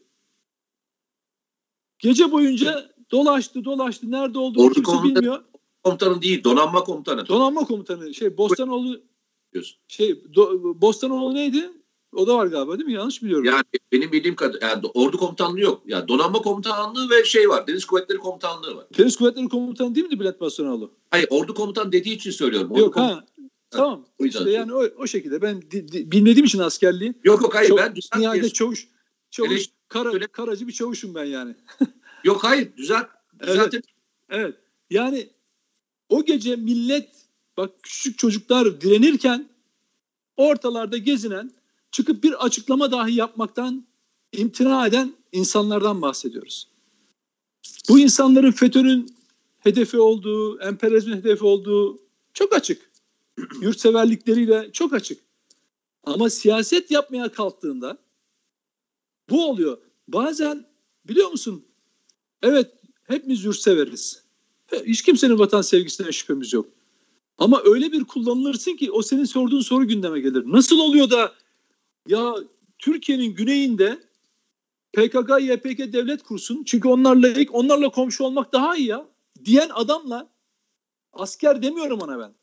[2.00, 4.12] Gece boyunca dolaştı dolaştı.
[4.12, 5.44] Nerede olduğunu ordu kimse komutanı, bilmiyor.
[5.84, 7.28] Komutanı değil donanma komutanı.
[7.28, 8.14] Donanma komutanı.
[8.14, 9.02] Şey Bostanoğlu
[9.88, 11.72] şey do, Bostanoğlu neydi?
[12.14, 12.94] O da var galiba değil mi?
[12.94, 13.46] Yanlış biliyorum.
[13.46, 15.84] Yani benim bildiğim kadar yani ordu komutanlığı yok.
[15.86, 17.68] Yani donanma komutanlığı ve şey var.
[17.68, 18.86] Deniz Kuvvetleri Komutanlığı var.
[18.98, 20.92] Deniz Kuvvetleri Komutanı değil miydi Bülent Bostanoğlu?
[21.12, 22.72] Hayır ordu komutan dediği için söylüyorum.
[22.72, 23.26] Ordu yok ha.
[23.70, 24.06] Tamam.
[24.20, 27.14] O işte yani o, o şekilde ben di, di, bilmediğim için askerliği.
[27.24, 28.88] Yok yok hayır Çok, ben düzelt çavuş
[29.32, 31.56] çavuş Eleş, kara, karacı bir çavuşum ben yani.
[32.24, 33.08] yok hayır düzelt.
[33.42, 33.74] evet.
[34.30, 34.56] evet.
[34.90, 35.30] Yani
[36.10, 37.10] o gece millet
[37.58, 39.50] bak küçük çocuklar direnirken
[40.38, 41.52] ortalarda gezinen
[41.92, 43.88] çıkıp bir açıklama dahi yapmaktan
[44.32, 46.68] imtina eden insanlardan bahsediyoruz.
[47.90, 49.16] Bu insanların FETÖ'nün
[49.60, 52.00] hedefi olduğu, emperyalizmin hedefi olduğu
[52.34, 52.92] çok açık.
[53.62, 55.24] Yurtseverlikleriyle çok açık.
[56.04, 57.98] Ama siyaset yapmaya kalktığında
[59.30, 59.78] bu oluyor.
[60.08, 60.66] Bazen
[61.06, 61.67] biliyor musun?
[62.42, 62.72] Evet
[63.04, 64.24] hepimiz yurtseveriz.
[64.86, 66.70] Hiç kimsenin vatan sevgisinden şüphemiz yok.
[67.38, 70.44] Ama öyle bir kullanılırsın ki o senin sorduğun soru gündeme gelir.
[70.46, 71.34] Nasıl oluyor da
[72.08, 72.36] ya
[72.80, 74.00] Türkiye'nin güneyinde
[74.94, 79.08] PKK, YPG devlet kursun çünkü onlarla ilk onlarla komşu olmak daha iyi ya
[79.46, 80.30] diyen adamla
[81.14, 82.34] asker demiyorum ona ben.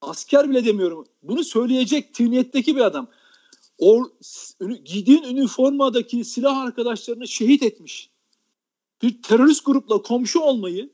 [0.00, 1.06] Asker bile demiyorum.
[1.22, 3.10] Bunu söyleyecek tiniyetteki bir adam.
[3.78, 4.10] O
[4.84, 8.10] giydiğin üniformadaki silah arkadaşlarını şehit etmiş.
[9.02, 10.90] Bir terörist grupla komşu olmayı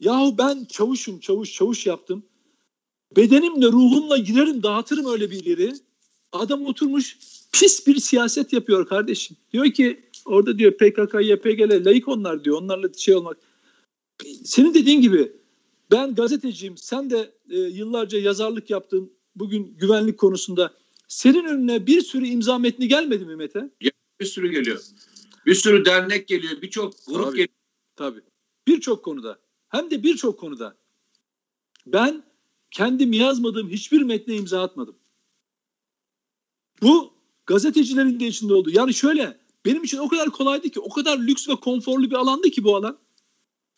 [0.00, 2.22] yahu ben çavuşum çavuş çavuş yaptım.
[3.16, 5.72] Bedenimle ruhumla girerim dağıtırım öyle bir yeri.
[6.32, 7.18] Adam oturmuş
[7.52, 9.36] pis bir siyaset yapıyor kardeşim.
[9.52, 12.62] Diyor ki orada diyor PKK, YPG'le layık onlar diyor.
[12.62, 13.36] Onlarla şey olmak.
[14.44, 15.32] Senin dediğin gibi
[15.90, 16.76] ben gazeteciyim.
[16.76, 19.12] Sen de e, yıllarca yazarlık yaptın.
[19.36, 20.74] Bugün güvenlik konusunda.
[21.08, 23.70] Senin önüne bir sürü imza metni gelmedi mi Mete?
[24.20, 24.80] Bir sürü geliyor.
[25.46, 26.62] Bir sürü dernek geliyor.
[26.62, 27.58] Birçok grup tabii, geliyor.
[27.96, 28.20] Tabii.
[28.66, 29.38] Birçok konuda.
[29.68, 30.76] Hem de birçok konuda.
[31.86, 32.24] Ben
[32.70, 34.96] kendim yazmadığım hiçbir metne imza atmadım.
[36.82, 37.12] Bu
[37.46, 38.70] gazetecilerin de içinde oldu.
[38.72, 42.50] Yani şöyle benim için o kadar kolaydı ki, o kadar lüks ve konforlu bir alandı
[42.50, 42.98] ki bu alan.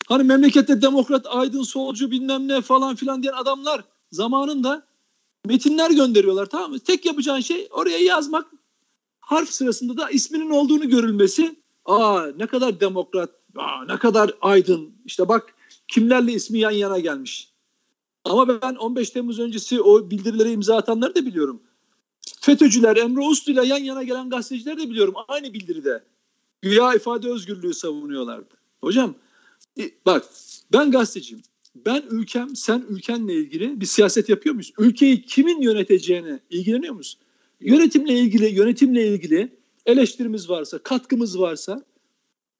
[0.07, 4.87] Hani memlekette demokrat, aydın, solcu bilmem ne falan filan diyen adamlar zamanında
[5.45, 6.79] metinler gönderiyorlar tamam mı?
[6.79, 8.47] Tek yapacağın şey oraya yazmak.
[9.25, 11.55] Harf sırasında da isminin olduğunu görülmesi.
[11.85, 14.91] Aa ne kadar demokrat, aa, ne kadar aydın.
[15.05, 15.55] İşte bak
[15.87, 17.53] kimlerle ismi yan yana gelmiş.
[18.25, 21.61] Ama ben 15 Temmuz öncesi o bildirilere imza atanları da biliyorum.
[22.41, 25.13] FETÖ'cüler, Emre Uslu ile yan yana gelen gazeteciler de biliyorum.
[25.27, 26.03] Aynı bildiride.
[26.61, 28.53] Güya ifade özgürlüğü savunuyorlardı.
[28.81, 29.15] Hocam
[30.05, 30.25] bak
[30.73, 31.43] ben gazeteciyim.
[31.75, 34.73] Ben ülkem, sen ülkenle ilgili bir siyaset yapıyor muyuz?
[34.77, 37.17] Ülkeyi kimin yöneteceğine ilgileniyor muyuz?
[37.63, 41.85] Yönetimle ilgili, yönetimle ilgili eleştirimiz varsa, katkımız varsa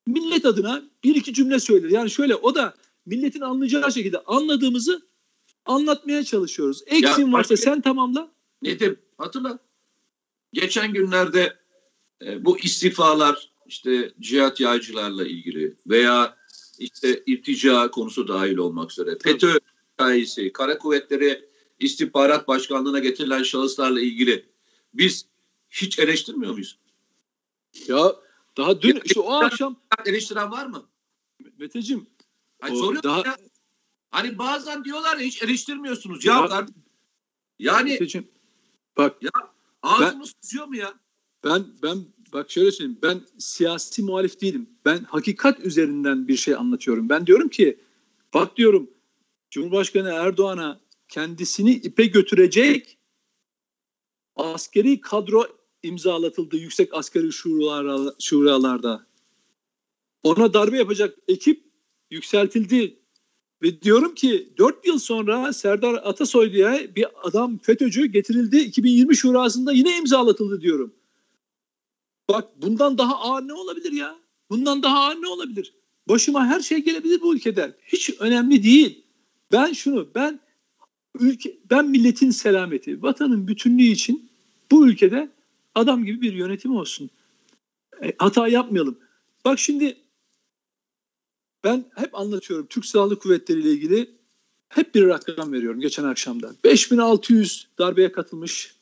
[0.08, 1.90] millet adına bir iki cümle söyler.
[1.90, 2.74] Yani şöyle o da
[3.06, 5.02] milletin anlayacağı şekilde anladığımızı
[5.66, 6.84] anlatmaya çalışıyoruz.
[6.86, 8.32] Eksin ya, varsa sen tamamla.
[8.62, 9.60] Nedim hatırla.
[10.54, 11.58] Geçen günlerde
[12.26, 16.38] e, bu istifalar işte cihat yaycılarla ilgili veya
[16.80, 19.18] işte irtica konusu dahil olmak üzere.
[19.24, 19.60] FETÖ
[19.94, 21.46] hikayesi, kara kuvvetleri
[21.80, 24.46] istihbarat başkanlığına getirilen şahıslarla ilgili
[24.94, 25.26] biz
[25.70, 26.78] hiç eleştirmiyor muyuz?
[27.88, 28.16] Ya
[28.58, 29.76] daha dün işte o akşam
[30.06, 30.86] eleştiren var mı?
[31.60, 32.08] Meteciğim
[32.62, 33.18] Hani soruyorum daha...
[33.18, 33.38] ya.
[34.12, 36.26] Hani bazen diyorlar ya hiç eleştirmiyorsunuz.
[36.26, 36.66] Ya, ya
[37.60, 38.28] yani Meteciğim,
[38.98, 39.32] bak ya
[39.82, 40.94] ağzımız tutuyor mu ya?
[41.44, 43.00] Ben ben bak şöyle söyleyeyim.
[43.04, 44.70] Ben siyasi muhalif değilim.
[44.86, 47.10] Ben hakikat üzerinden bir şey anlatıyorum.
[47.10, 47.80] Ben diyorum ki
[48.34, 48.90] bak diyorum
[49.52, 52.98] Cumhurbaşkanı Erdoğan'a kendisini ipe götürecek
[54.36, 55.48] askeri kadro
[55.84, 59.06] imzalatıldı yüksek askeri şuralar, şuralarda.
[60.24, 61.64] Ona darbe yapacak ekip
[62.12, 63.00] yükseltildi.
[63.62, 68.58] Ve diyorum ki 4 yıl sonra Serdar Atasoy diye bir adam FETÖ'cü getirildi.
[68.58, 70.94] 2020 şurasında yine imzalatıldı diyorum.
[72.30, 74.20] Bak bundan daha ağır ne olabilir ya?
[74.50, 75.74] Bundan daha ağır ne olabilir?
[76.10, 77.78] Başıma her şey gelebilir bu ülkede.
[77.86, 79.06] Hiç önemli değil.
[79.52, 80.40] Ben şunu, ben
[81.20, 84.30] ülke, ben milletin selameti, vatanın bütünlüğü için
[84.72, 85.32] bu ülkede
[85.76, 87.10] adam gibi bir yönetim olsun.
[88.04, 89.00] E, hata yapmayalım.
[89.46, 89.98] Bak şimdi
[91.64, 94.12] ben hep anlatıyorum Türk Silahlı Kuvvetleri ile ilgili
[94.70, 96.56] hep bir rakam veriyorum geçen akşamda.
[96.64, 98.76] 5600 darbeye katılmış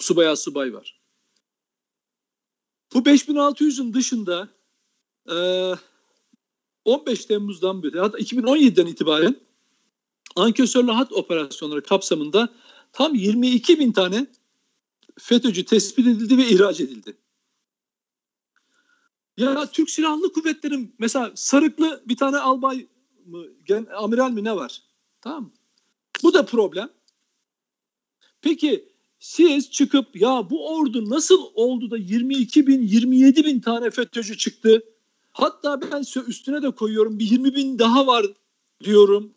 [0.00, 1.00] subaya subay var.
[2.94, 4.48] Bu 5600'ün dışında
[5.30, 5.36] e,
[6.84, 9.36] 15 Temmuz'dan beri hatta 2017'den itibaren
[10.36, 12.48] ankesörlü hat operasyonları kapsamında
[12.92, 14.26] tam 22 bin tane
[15.18, 17.16] FETÖ'cü tespit edildi ve ihraç edildi.
[19.36, 22.86] Ya Türk Silahlı Kuvvetleri'nin mesela sarıklı bir tane albay
[23.26, 24.82] mı, gen, amiral mi ne var?
[25.20, 25.52] Tamam
[26.22, 26.88] Bu da problem.
[28.40, 34.38] Peki siz çıkıp ya bu ordu nasıl oldu da 22 bin 27 bin tane FETÖ'cü
[34.38, 34.82] çıktı?
[35.32, 38.26] Hatta ben üstüne de koyuyorum bir 20 bin daha var
[38.84, 39.34] diyorum.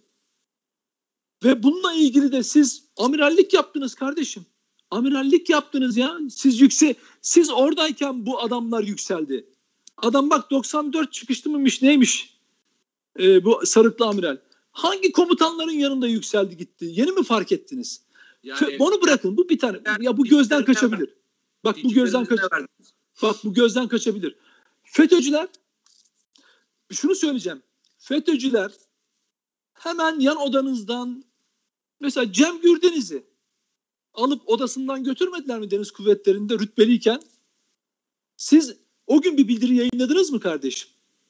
[1.46, 4.46] Ve bununla ilgili de siz amirallik yaptınız kardeşim.
[4.92, 6.18] Amirallik yaptınız ya.
[6.30, 9.50] Siz yükse siz oradayken bu adamlar yükseldi.
[9.98, 12.36] Adam bak 94 çıkışlı mıymış neymiş
[13.20, 14.38] ee, bu sarıklı amiral.
[14.72, 16.86] Hangi komutanların yanında yükseldi gitti?
[16.90, 18.02] Yeni mi fark ettiniz?
[18.44, 19.38] Yani, Onu bırakın.
[19.38, 19.80] Bu bir tane.
[19.86, 21.10] Yani, ya bu gözden kaçabilir.
[21.64, 22.40] Bak bu gözden kaç.
[23.22, 24.36] Bak bu gözden kaçabilir.
[24.84, 25.48] FETÖ'cüler
[26.92, 27.62] şunu söyleyeceğim.
[27.98, 28.72] FETÖ'cüler
[29.74, 31.24] hemen yan odanızdan
[32.06, 33.26] mesela Cem Gürdeniz'i
[34.14, 37.22] alıp odasından götürmediler mi deniz kuvvetlerinde rütbeliyken?
[38.38, 38.76] Siz
[39.08, 40.90] o gün bir bildiri yayınladınız mı kardeşim?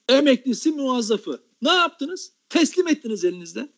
[0.09, 1.43] Emeklisi muazzafı.
[1.61, 2.33] Ne yaptınız?
[2.49, 3.69] Teslim ettiniz elinizde.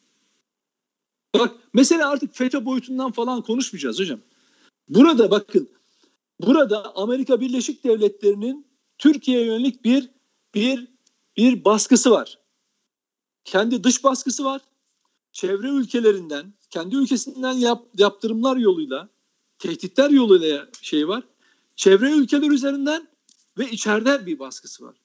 [1.33, 4.19] Bak mesela artık FETÖ boyutundan falan konuşmayacağız hocam.
[4.89, 5.69] Burada bakın
[6.39, 10.09] burada Amerika Birleşik Devletleri'nin Türkiye'ye yönelik bir
[10.55, 10.87] bir
[11.37, 12.39] bir baskısı var.
[13.45, 14.61] Kendi dış baskısı var.
[15.31, 19.09] Çevre ülkelerinden, kendi ülkesinden yap, yaptırımlar yoluyla,
[19.59, 21.23] tehditler yoluyla şey var.
[21.75, 23.07] Çevre ülkeler üzerinden
[23.57, 24.95] ve içeride bir baskısı var.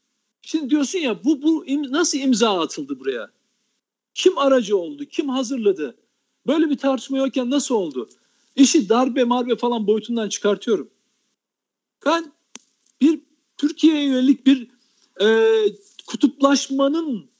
[0.42, 3.30] Şimdi diyorsun ya bu, bu im, nasıl imza atıldı buraya?
[4.14, 5.04] Kim aracı oldu?
[5.04, 5.96] Kim hazırladı?
[6.46, 8.08] Böyle bir tartışma yokken nasıl oldu?
[8.56, 10.90] İşi darbe marbe falan boyutundan çıkartıyorum.
[12.06, 12.32] Ben
[13.00, 13.20] bir
[13.56, 14.68] Türkiye'ye yönelik bir
[15.20, 15.48] e,
[16.06, 17.31] kutuplaşmanın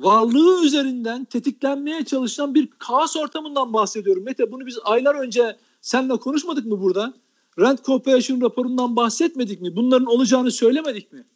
[0.00, 4.24] varlığı üzerinden tetiklenmeye çalışan bir kaos ortamından bahsediyorum.
[4.24, 7.14] Mete bunu biz aylar önce seninle konuşmadık mı burada?
[7.58, 9.76] Rent Corporation raporundan bahsetmedik mi?
[9.76, 11.26] Bunların olacağını söylemedik mi?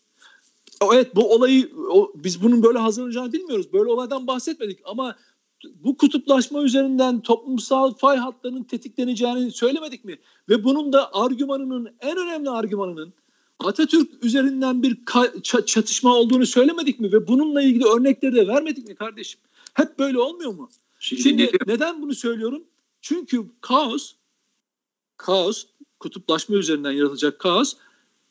[0.94, 1.70] Evet bu olayı
[2.14, 3.72] biz bunun böyle hazırlanacağını bilmiyoruz.
[3.72, 5.16] Böyle olaydan bahsetmedik ama
[5.74, 10.18] bu kutuplaşma üzerinden toplumsal fay hatlarının tetikleneceğini söylemedik mi?
[10.48, 13.14] Ve bunun da argümanının en önemli argümanının
[13.64, 14.98] Atatürk üzerinden bir
[15.42, 17.12] çatışma olduğunu söylemedik mi?
[17.12, 19.40] Ve bununla ilgili örnekleri de vermedik mi kardeşim?
[19.74, 20.70] Hep böyle olmuyor mu?
[20.98, 22.64] Şimdi, Şimdi neden bunu söylüyorum?
[23.00, 24.14] Çünkü kaos,
[25.16, 25.66] kaos,
[26.00, 27.74] kutuplaşma üzerinden yaratılacak kaos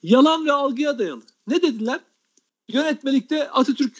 [0.03, 1.21] yalan ve algıya dayalı.
[1.47, 1.99] Ne dediler?
[2.69, 3.93] Yönetmelikte Atatürk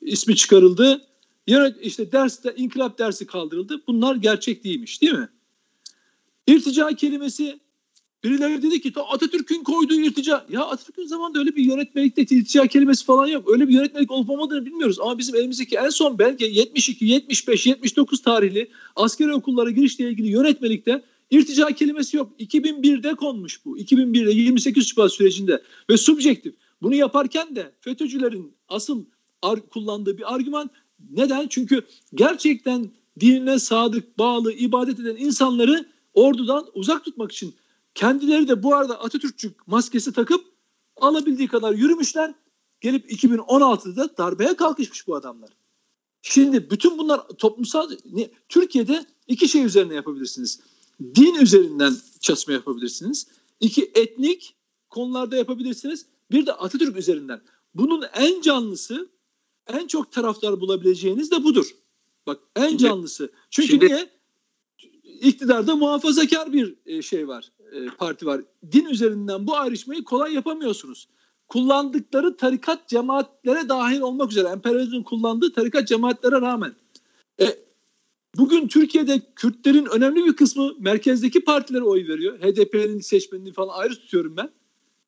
[0.00, 1.06] ismi çıkarıldı.
[1.46, 3.82] Yönet işte derste inkılap dersi kaldırıldı.
[3.86, 5.28] Bunlar gerçek değilmiş değil mi?
[6.46, 7.60] İrtica kelimesi
[8.26, 10.46] birileri dedi ki Atatürk'ün koyduğu irtica.
[10.50, 13.50] Ya Atatürk'ün zamanında öyle bir yönetmelikte irtica kelimesi falan yok.
[13.50, 15.00] Öyle bir yönetmelik olup olmadığını bilmiyoruz.
[15.00, 21.02] Ama bizim elimizdeki en son belge 72, 75, 79 tarihli askeri okullara girişle ilgili yönetmelikte
[21.30, 22.32] irtica kelimesi yok.
[22.40, 23.78] 2001'de konmuş bu.
[23.78, 26.54] 2001'de 28 Şubat sürecinde ve subjektif.
[26.82, 29.04] Bunu yaparken de FETÖ'cülerin asıl
[29.70, 30.70] kullandığı bir argüman
[31.10, 31.46] neden?
[31.48, 31.82] Çünkü
[32.14, 37.54] gerçekten dinine sadık, bağlı, ibadet eden insanları ordudan uzak tutmak için
[37.96, 40.44] kendileri de bu arada Atatürkçü maskesi takıp
[40.96, 42.34] alabildiği kadar yürümüşler.
[42.80, 45.50] Gelip 2016'da darbeye kalkışmış bu adamlar.
[46.22, 50.60] Şimdi bütün bunlar toplumsal ne, Türkiye'de iki şey üzerine yapabilirsiniz.
[51.14, 53.26] Din üzerinden çatışma yapabilirsiniz.
[53.60, 54.54] İki etnik
[54.90, 56.06] konularda yapabilirsiniz.
[56.30, 57.40] Bir de Atatürk üzerinden.
[57.74, 59.08] Bunun en canlısı,
[59.66, 61.70] en çok taraftar bulabileceğiniz de budur.
[62.26, 63.32] Bak en canlısı.
[63.50, 64.10] Çünkü şimdi, niye?
[65.04, 68.40] İktidarda muhafazakar bir e, şey var, e, parti var.
[68.72, 71.08] Din üzerinden bu ayrışmayı kolay yapamıyorsunuz.
[71.48, 76.74] Kullandıkları tarikat cemaatlere dahil olmak üzere, emperyalizmin kullandığı tarikat cemaatlere rağmen.
[77.40, 77.46] E,
[78.36, 82.38] bugün Türkiye'de Kürtlerin önemli bir kısmı merkezdeki partilere oy veriyor.
[82.38, 84.50] HDP'nin seçmenini falan ayrı tutuyorum ben.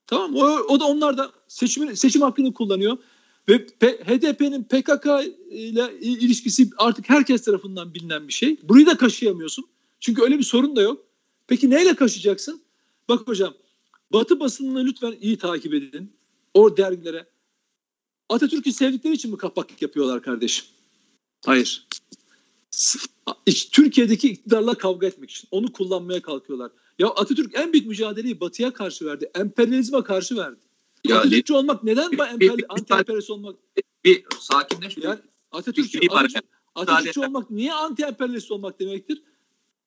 [0.06, 2.98] Tamam o, o da onlar da seçim, seçim hakkını kullanıyor.
[3.48, 5.06] Ve HDP'nin PKK
[5.50, 8.56] ile ilişkisi artık herkes tarafından bilinen bir şey.
[8.62, 9.64] Burayı da kaşıyamıyorsun.
[10.00, 11.07] Çünkü öyle bir sorun da yok.
[11.48, 12.62] Peki neyle kaşıyacaksın?
[13.08, 13.54] Bak hocam
[14.12, 16.12] Batı basınını lütfen iyi takip edin.
[16.54, 17.26] O dergilere.
[18.28, 20.66] Atatürk'ü sevdikleri için mi kapaklık yapıyorlar kardeşim?
[21.46, 21.86] Hayır.
[23.72, 25.48] Türkiye'deki iktidarla kavga etmek için.
[25.50, 26.70] Onu kullanmaya kalkıyorlar.
[26.98, 29.30] Ya Atatürk en büyük mücadeleyi Batı'ya karşı verdi.
[29.34, 30.60] Emperyalizme karşı verdi.
[31.04, 33.56] Ya Atatürkçü ne, olmak neden emper, anti-emperyalist olmak?
[34.04, 34.96] Bir sakinleş.
[34.96, 35.18] Yani
[35.52, 36.40] Atatürkçü, Atatürkçü,
[36.74, 39.22] Atatürkçü olmak niye anti-emperyalist olmak demektir?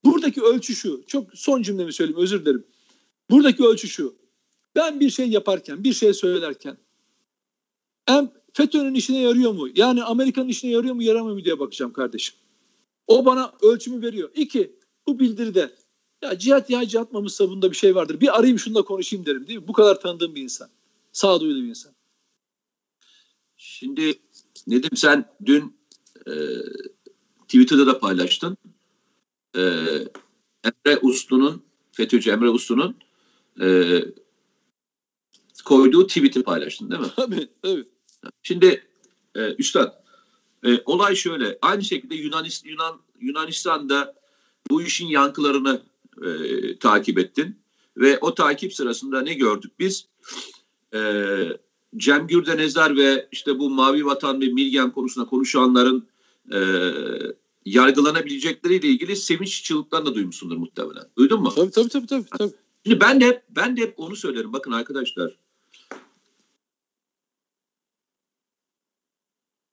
[0.04, 1.04] Buradaki ölçü şu.
[1.08, 2.68] Çok son cümlemi söyleyeyim özür dilerim.
[3.30, 4.16] Buradaki ölçü şu.
[4.76, 6.78] Ben bir şey yaparken, bir şey söylerken
[8.08, 9.68] em, FETÖ'nün işine yarıyor mu?
[9.76, 12.36] Yani Amerika'nın işine yarıyor mu, yaramıyor mu diye bakacağım kardeşim.
[13.08, 14.32] O bana ölçümü veriyor.
[14.36, 14.76] İki,
[15.08, 15.76] bu bildiride
[16.22, 18.22] ya cihat ya cihat mamışsa bunda bir şey vardır.
[18.22, 19.68] Bir arayayım şununla konuşayım derim değil mi?
[19.68, 20.70] Bu kadar tanıdığım bir insan.
[21.12, 21.92] Sağduyulu bir insan.
[23.58, 24.20] Şimdi
[24.68, 25.78] Nedim sen dün
[26.28, 26.32] e,
[27.44, 28.58] Twitter'da da paylaştın.
[29.56, 29.62] E,
[30.64, 32.96] Emre Uslu'nun, FETÖ'cü Emre Uslu'nun
[33.62, 34.00] e,
[35.66, 37.08] koyduğu tweet'i paylaştın değil mi?
[37.16, 37.86] Tabii, tabii.
[38.44, 38.84] Şimdi
[39.36, 39.94] e, Üstad,
[40.66, 41.58] e, olay şöyle.
[41.62, 44.16] Aynı şekilde Yunanistan, Yunan, Yunanistan'da
[44.70, 45.82] bu işin yankılarını
[46.24, 46.30] e,
[46.80, 47.62] takip ettin.
[47.98, 50.08] Ve o takip sırasında ne gördük biz?
[50.94, 51.00] E,
[51.98, 56.08] Cem Gürdenezler ve işte bu Mavi Vatan ve Milgen konusunda konuşanların
[56.54, 56.60] e,
[57.66, 61.04] yargılanabilecekleriyle ilgili sevinç çığlıklarını da duymuşsundur muhtemelen.
[61.18, 61.54] Duydun mu?
[61.56, 62.08] Tabii tabii tabii.
[62.08, 62.54] tabii, tabii.
[62.86, 64.54] Şimdi ben de hep, ben de hep onu söylerim.
[64.54, 65.38] Bakın arkadaşlar.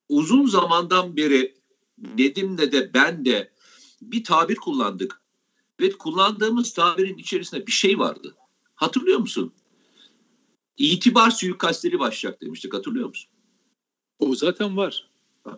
[0.08, 1.58] Uzun zamandan beri
[1.98, 3.52] Nedim'le de ben de
[4.02, 5.20] bir tabir kullandık.
[5.80, 8.36] Ve kullandığımız tabirin içerisinde bir şey vardı.
[8.74, 9.52] Hatırlıyor musun?
[10.76, 12.74] İtibar suikastleri başlayacak demiştik.
[12.74, 13.30] Hatırlıyor musun?
[14.18, 15.10] O zaten var.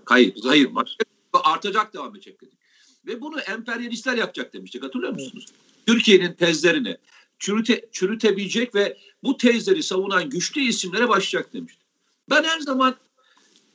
[0.04, 0.70] Hayır, hayır.
[0.70, 0.96] Var.
[1.32, 2.58] Artacak devam edecek dedik.
[3.06, 4.82] Ve bunu emperyalistler yapacak demiştik.
[4.82, 5.46] Hatırlıyor musunuz?
[5.86, 6.96] Türkiye'nin tezlerini
[7.38, 11.82] çürüte, çürütebilecek ve bu tezleri savunan güçlü isimlere başlayacak demiştik.
[12.30, 12.96] Ben her zaman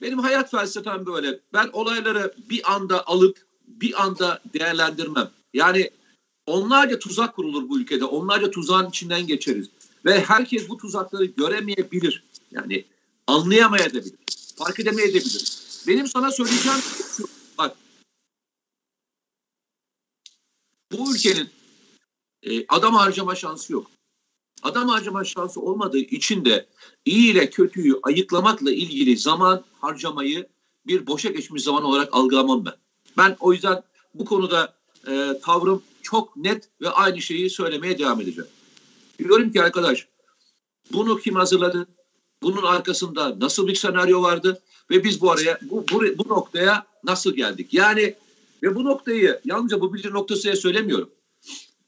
[0.02, 1.40] benim hayat felsefem böyle.
[1.54, 5.30] Ben olayları bir anda alıp bir anda değerlendirmem.
[5.54, 5.90] Yani
[6.46, 8.06] onlarca tuzak kurulur bu ülkede.
[8.06, 9.70] Onlarca tuzağın içinden geçeriz.
[10.06, 12.24] Ve herkes bu tuzakları göremeyebilir.
[12.52, 12.86] Yani
[13.28, 14.14] anlayamayabilir.
[14.56, 15.60] Fark edemeyebilir.
[15.88, 16.80] Benim sana söyleyeceğim
[17.18, 17.35] şu.
[17.58, 17.78] Bak.
[20.92, 21.50] Bu ülkenin
[22.44, 23.92] e, adam harcama şansı yok.
[24.64, 26.68] Adam harcama şansı olmadığı için de
[27.06, 30.50] iyi ile kötüyü ayıklamakla ilgili zaman harcamayı
[30.88, 32.74] bir boşa geçmiş zaman olarak algılamam ben.
[33.18, 34.76] Ben o yüzden bu konuda
[35.08, 38.50] e, tavrım çok net ve aynı şeyi söylemeye devam edeceğim.
[39.20, 40.08] Diyorum ki arkadaş
[40.92, 41.88] bunu kim hazırladı?
[42.44, 44.62] Bunun arkasında nasıl bir senaryo vardı?
[44.90, 47.74] Ve biz bu araya bu, bu, bu noktaya nasıl geldik?
[47.74, 48.16] Yani
[48.64, 51.10] ve bu noktayı yalnızca bu bilgi noktasıya söylemiyorum.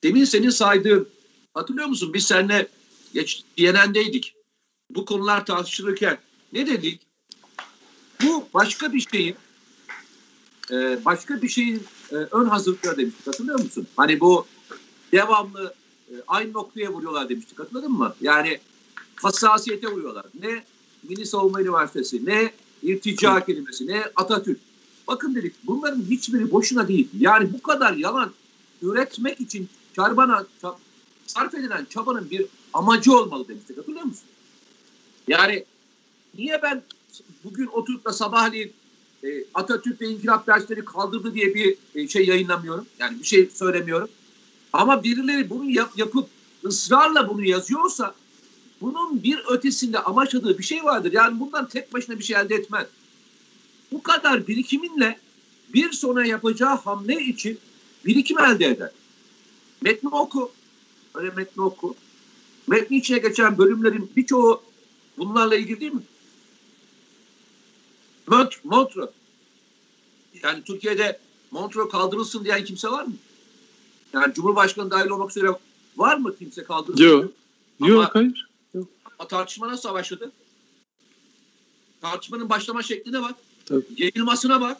[0.04, 1.08] Demin senin saydığın
[1.54, 2.14] hatırlıyor musun?
[2.14, 2.68] Biz seninle
[3.14, 4.34] geç, DNN'deydik.
[4.90, 6.18] Bu konular tartışılırken
[6.54, 7.02] ne dedik?
[8.24, 9.36] Bu başka bir şeyin
[10.72, 13.28] e, başka bir şeyin e, ön hazırlıkları demiştik.
[13.28, 13.88] Hatırlıyor musun?
[13.96, 14.46] Hani bu
[15.12, 15.74] devamlı
[16.10, 17.60] e, aynı noktaya vuruyorlar demiştik.
[17.60, 18.16] Hatırladın mı?
[18.22, 18.60] Yani
[19.16, 20.26] hassasiyete vuruyorlar.
[20.42, 20.64] Ne
[21.04, 22.52] Milli Savunma Üniversitesi, ne
[22.84, 24.60] irtica kelimesi, ne Atatürk.
[25.08, 27.10] Bakın dedik bunların hiçbiri boşuna değil.
[27.20, 28.32] Yani bu kadar yalan
[28.82, 30.46] üretmek için çarbana
[31.28, 33.78] sarf edilen çabanın bir amacı olmalı demiştik.
[33.78, 34.26] Hatırlıyor musun?
[35.28, 35.66] Yani
[36.38, 36.84] niye ben
[37.44, 38.74] bugün oturup da sabahleyin
[39.24, 42.86] e, Atatürk ve inkılap dersleri kaldırdı diye bir e, şey yayınlamıyorum.
[43.00, 44.10] Yani bir şey söylemiyorum.
[44.74, 46.30] Ama birileri bunu yap, yapıp
[46.66, 48.16] ısrarla bunu yazıyorsa
[48.82, 51.14] bunun bir ötesinde amaçladığı bir şey vardır.
[51.14, 52.88] Yani bundan tek başına bir şey elde etmez.
[53.92, 55.20] Bu kadar birikiminle
[55.74, 57.60] bir sonra yapacağı hamle için
[58.06, 58.92] birikim elde eder.
[59.82, 60.52] Metni oku.
[61.16, 61.96] Öyle metni oku.
[62.68, 64.64] Metni içine geçen bölümlerin birçoğu
[65.18, 66.02] bunlarla ilgili değil mi?
[68.28, 69.02] Mont Montre.
[70.44, 71.20] Yani Türkiye'de
[71.52, 73.14] Montreux kaldırılsın diyen kimse var mı?
[74.14, 75.48] Yani Cumhurbaşkanı dahil olmak üzere
[75.98, 77.04] var mı kimse kaldırılsın?
[77.04, 77.32] Yok.
[77.80, 78.50] Yok hayır.
[78.74, 78.88] Yok.
[79.30, 80.32] Tartışma nasıl başladı?
[82.02, 83.36] Tartışmanın başlama şekline bak.
[83.68, 83.86] Tabii.
[83.98, 84.78] Yayılmasına bak.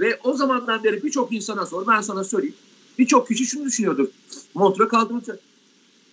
[0.00, 1.86] Ve o zamandan beri birçok insana sor.
[1.86, 2.54] Ben sana söyleyeyim.
[2.98, 4.08] Birçok kişi şunu düşünüyordur.
[4.54, 5.38] Montreux kaldırılacak.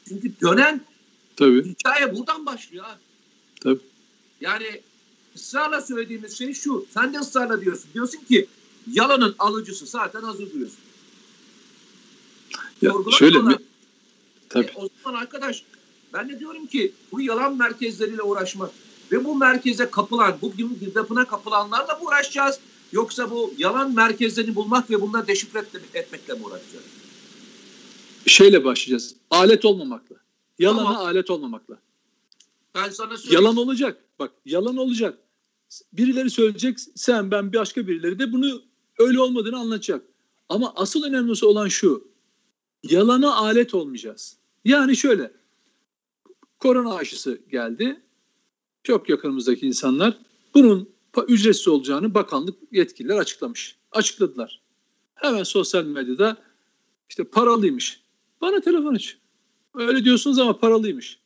[0.07, 0.81] Çünkü dönen
[1.35, 1.63] Tabii.
[1.63, 2.99] hikaye buradan başlıyor abi.
[3.61, 3.79] Tabii.
[4.41, 4.81] Yani
[5.35, 6.85] ısrarla söylediğimiz şey şu.
[6.93, 7.89] Sen de ısrarla diyorsun.
[7.93, 8.47] Diyorsun ki
[8.91, 10.79] yalanın alıcısı zaten hazır duruyorsun.
[12.81, 13.55] Ya şöyle mi?
[14.49, 14.65] Tabii.
[14.65, 15.63] E, o zaman arkadaş
[16.13, 18.71] ben de diyorum ki bu yalan merkezleriyle uğraşmak
[19.11, 22.59] ve bu merkeze kapılan, bu girdapına kapılanlarla mı uğraşacağız?
[22.91, 26.85] Yoksa bu yalan merkezlerini bulmak ve bunları deşifre et- etmekle mi uğraşacağız?
[28.25, 29.15] Şeyle başlayacağız.
[29.29, 30.15] Alet olmamakla.
[30.59, 31.05] Yalana Tamam.
[31.05, 31.77] alet olmamakla.
[32.75, 33.43] Ben sana söyleyeyim.
[33.43, 34.03] Yalan olacak.
[34.19, 35.17] Bak yalan olacak.
[35.93, 36.79] Birileri söyleyecek.
[36.95, 38.61] Sen ben başka birileri de bunu
[38.99, 40.05] öyle olmadığını anlatacak.
[40.49, 42.07] Ama asıl önemlisi olan şu.
[42.83, 44.37] Yalana alet olmayacağız.
[44.65, 45.31] Yani şöyle.
[46.59, 48.01] Korona aşısı geldi.
[48.83, 50.17] Çok yakınımızdaki insanlar
[50.53, 50.89] bunun
[51.27, 53.75] ücretsiz olacağını bakanlık yetkililer açıklamış.
[53.91, 54.61] Açıkladılar.
[55.15, 56.37] Hemen sosyal medyada
[57.09, 58.01] işte paralıymış.
[58.41, 59.17] Bana telefon aç.
[59.75, 61.19] Öyle diyorsunuz ama paralıymış.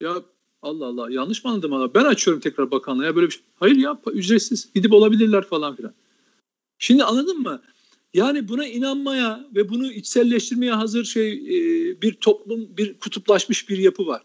[0.00, 0.22] Ya
[0.62, 3.42] Allah Allah yanlış mı anladım ama ben açıyorum tekrar bakanlığa böyle bir şey.
[3.54, 5.94] Hayır ya ücretsiz gidip olabilirler falan filan.
[6.78, 7.62] Şimdi anladın mı?
[8.14, 14.06] Yani buna inanmaya ve bunu içselleştirmeye hazır şey e, bir toplum bir kutuplaşmış bir yapı
[14.06, 14.22] var.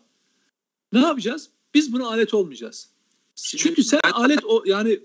[0.93, 1.49] Ne yapacağız?
[1.73, 2.89] Biz buna alet olmayacağız.
[3.35, 4.99] Şimdi Çünkü sen ben- alet o yani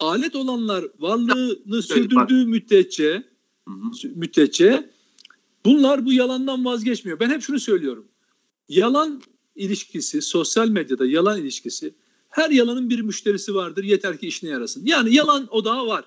[0.00, 3.22] alet olanlar varlığını sürdürdüğü müddetçe
[3.68, 4.08] Hı hı.
[4.14, 4.90] müddetçe
[5.64, 7.20] bunlar bu yalandan vazgeçmiyor.
[7.20, 8.08] Ben hep şunu söylüyorum.
[8.68, 9.22] Yalan
[9.56, 11.94] ilişkisi, sosyal medyada yalan ilişkisi
[12.28, 14.86] her yalanın bir müşterisi vardır yeter ki işine yarasın.
[14.86, 16.04] Yani yalan odağı var.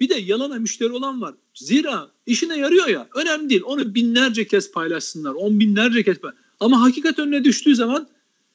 [0.00, 1.34] Bir de yalana müşteri olan var.
[1.54, 3.62] Zira işine yarıyor ya önemli değil.
[3.64, 5.34] Onu binlerce kez paylaşsınlar.
[5.34, 8.08] On binlerce kez pay- Ama hakikat önüne düştüğü zaman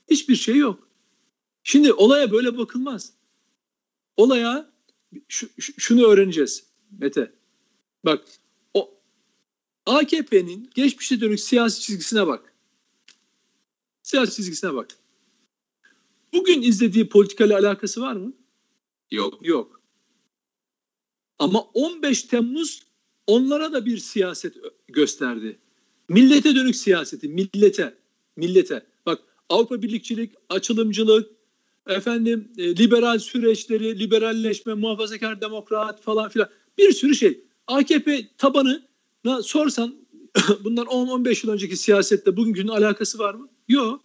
[0.09, 0.87] hiçbir şey yok.
[1.63, 3.13] Şimdi olaya böyle bakılmaz.
[4.17, 4.71] Olaya
[5.27, 7.33] şu- şu- şunu öğreneceğiz Mete.
[8.05, 8.25] Bak
[8.73, 9.01] o
[9.85, 12.53] AKP'nin geçmişe dönük siyasi çizgisine bak.
[14.03, 14.87] Siyasi çizgisine bak.
[16.33, 18.33] Bugün izlediği politikayla alakası var mı?
[19.11, 19.47] Yok.
[19.47, 19.81] Yok.
[21.39, 22.83] Ama 15 Temmuz
[23.27, 24.55] onlara da bir siyaset
[24.87, 25.59] gösterdi.
[26.09, 27.97] Millete dönük siyaseti, millete,
[28.35, 28.85] millete.
[29.49, 31.31] Avrupa Birlikçilik, açılımcılık,
[31.87, 37.43] efendim e, liberal süreçleri, liberalleşme, muhafazakar demokrat falan filan bir sürü şey.
[37.67, 39.95] AKP tabanına sorsan
[40.63, 43.49] bundan 10-15 yıl önceki siyasette bugünkünün alakası var mı?
[43.67, 44.03] Yok.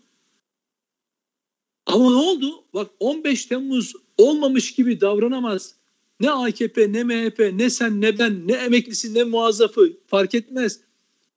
[1.86, 2.64] Ama ne oldu?
[2.74, 5.74] Bak 15 Temmuz olmamış gibi davranamaz.
[6.20, 10.80] Ne AKP, ne MHP, ne sen, ne ben, ne emeklisi, ne muazzafı fark etmez.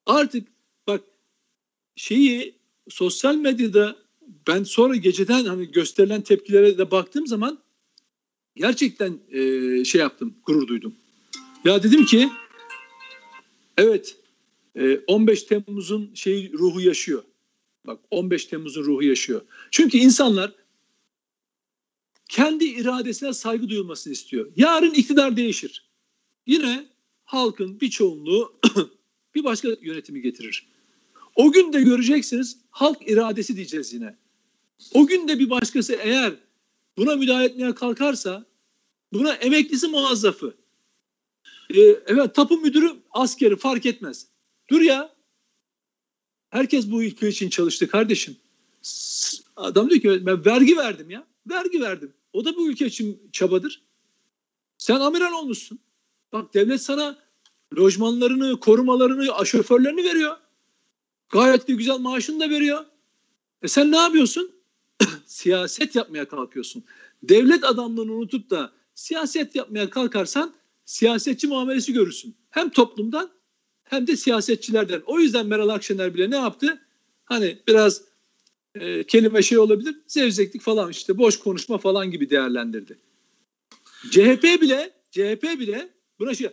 [0.05, 0.47] Artık
[0.87, 1.01] bak
[1.95, 2.56] şeyi
[2.89, 3.95] sosyal medyada
[4.47, 7.59] ben sonra geceden hani gösterilen tepkilere de baktığım zaman
[8.55, 10.95] gerçekten e, şey yaptım, gurur duydum.
[11.65, 12.29] Ya dedim ki
[13.77, 14.17] evet
[14.75, 17.23] e, 15 Temmuz'un şey ruhu yaşıyor.
[17.87, 19.41] Bak 15 Temmuz'un ruhu yaşıyor.
[19.71, 20.51] Çünkü insanlar
[22.29, 24.51] kendi iradesine saygı duyulmasını istiyor.
[24.55, 25.89] Yarın iktidar değişir.
[26.47, 26.87] Yine
[27.23, 28.59] halkın bir çoğunluğu
[29.35, 30.67] bir başka yönetimi getirir.
[31.37, 34.15] O gün de göreceksiniz halk iradesi diyeceğiz yine.
[34.93, 36.33] O gün de bir başkası eğer
[36.97, 38.45] buna müdahale etmeye kalkarsa
[39.13, 40.57] buna emeklisi muazzafı.
[41.69, 44.27] Ee, evet tapu müdürü askeri fark etmez.
[44.69, 45.15] Dur ya.
[46.49, 48.37] Herkes bu ülke için çalıştı kardeşim.
[49.55, 51.27] Adam diyor ki ben vergi verdim ya.
[51.49, 52.13] Vergi verdim.
[52.33, 53.83] O da bu ülke için çabadır.
[54.77, 55.79] Sen amiral olmuşsun.
[56.33, 57.17] Bak devlet sana
[57.77, 60.37] lojmanlarını, korumalarını, şoförlerini veriyor.
[61.29, 62.85] Gayet de güzel maaşını da veriyor.
[63.61, 64.51] E sen ne yapıyorsun?
[65.25, 66.83] siyaset yapmaya kalkıyorsun.
[67.23, 70.55] Devlet adamlığını unutup da siyaset yapmaya kalkarsan
[70.85, 72.35] siyasetçi muamelesi görürsün.
[72.49, 73.31] Hem toplumdan
[73.83, 75.01] hem de siyasetçilerden.
[75.05, 76.81] O yüzden Meral Akşener bile ne yaptı?
[77.25, 78.01] Hani biraz
[78.75, 82.97] e, kelime şey olabilir, zevzeklik falan işte boş konuşma falan gibi değerlendirdi.
[84.11, 86.49] CHP bile CHP bile buna şey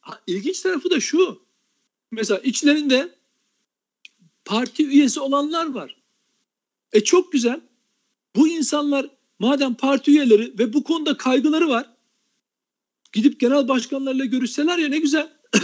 [0.00, 1.42] ha, ilginç tarafı da şu.
[2.10, 3.14] Mesela içlerinde
[4.44, 5.96] parti üyesi olanlar var.
[6.92, 7.60] E çok güzel.
[8.36, 9.06] Bu insanlar
[9.38, 11.86] madem parti üyeleri ve bu konuda kaygıları var.
[13.12, 15.32] Gidip genel başkanlarla görüşseler ya ne güzel.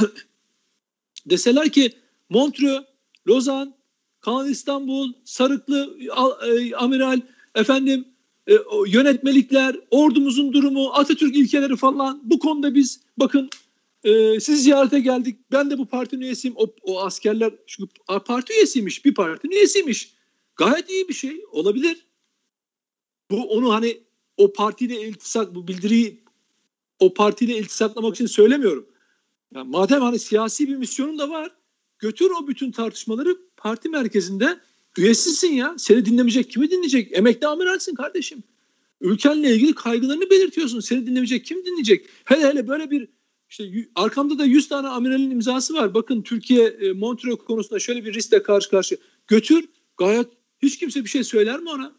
[1.27, 1.93] Deseler ki
[2.29, 2.85] Montreux,
[3.29, 3.75] Lozan,
[4.21, 7.21] Kanal İstanbul, Sarıklı, Al- e, Amiral,
[7.55, 8.09] efendim
[8.47, 8.55] e,
[8.87, 13.51] yönetmelikler, ordumuzun durumu, Atatürk ilkeleri falan bu konuda biz bakın
[14.05, 15.39] e, sizi ziyarete geldik.
[15.53, 16.57] Ben de bu partinin üyesiyim.
[16.57, 17.91] O, o askerler çünkü
[18.27, 19.05] parti üyesiymiş.
[19.05, 20.15] Bir partinin üyesiymiş.
[20.57, 21.45] Gayet iyi bir şey.
[21.53, 22.07] Olabilir.
[23.31, 24.01] Bu onu hani
[24.37, 26.25] o partiyle iltisak bu bildiriyi
[26.99, 28.87] o partiyle iltisaklamak için söylemiyorum.
[29.55, 31.59] Yani madem hani siyasi bir misyonun da var
[31.99, 34.61] götür o bütün tartışmaları parti merkezinde
[34.99, 35.75] üyesizsin ya.
[35.79, 37.19] Seni dinlemeyecek kimi dinleyecek?
[37.19, 38.43] Emekli amiralsin kardeşim.
[39.01, 40.81] Ülkenle ilgili kaygılarını belirtiyorsun.
[40.81, 42.07] Seni dinlemeyecek kim dinleyecek?
[42.25, 43.09] Hele hele böyle bir
[43.51, 45.95] işte arkamda da 100 tane amiralin imzası var.
[45.95, 48.97] Bakın Türkiye e, Montreux konusunda şöyle bir riskle karşı karşı.
[49.27, 50.29] Götür gayet
[50.63, 51.93] hiç kimse bir şey söyler mi ona?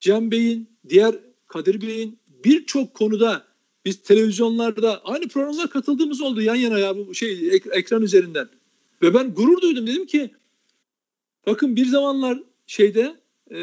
[0.00, 1.14] Cem Bey'in, diğer
[1.46, 3.48] Kadir Bey'in birçok konuda
[3.84, 8.48] biz televizyonlarda aynı programlara katıldığımız oldu yan yana ya bu şey ek, ekran üzerinden.
[9.02, 10.30] Ve ben gurur duydum dedim ki
[11.46, 13.16] bakın bir zamanlar şeyde
[13.50, 13.56] e,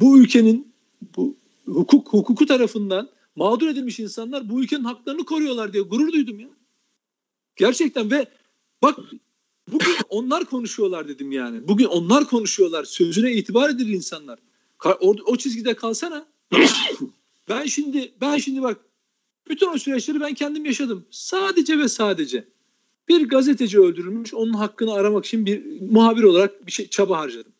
[0.00, 0.72] bu ülkenin
[1.16, 6.48] bu hukuk hukuku tarafından mağdur edilmiş insanlar bu ülkenin haklarını koruyorlar diye gurur duydum ya.
[7.56, 8.26] Gerçekten ve
[8.82, 8.98] bak
[9.68, 11.68] bugün onlar konuşuyorlar dedim yani.
[11.68, 12.84] Bugün onlar konuşuyorlar.
[12.84, 14.38] Sözüne itibar edilir insanlar.
[15.00, 16.26] O, o çizgide kalsana.
[17.48, 18.80] ben şimdi ben şimdi bak
[19.48, 21.06] bütün o süreçleri ben kendim yaşadım.
[21.10, 22.48] Sadece ve sadece
[23.08, 24.34] bir gazeteci öldürülmüş.
[24.34, 27.52] Onun hakkını aramak için bir muhabir olarak bir şey çaba harcadım.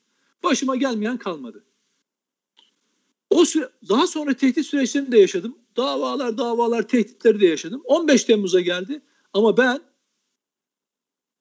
[0.43, 1.65] Başıma gelmeyen kalmadı.
[3.31, 5.59] O süre, daha sonra tehdit süreçlerini de yaşadım.
[5.77, 7.83] Davalar, davalar, tehditleri de yaşadım.
[7.85, 9.03] 15 Temmuz'a geldi
[9.33, 9.81] ama ben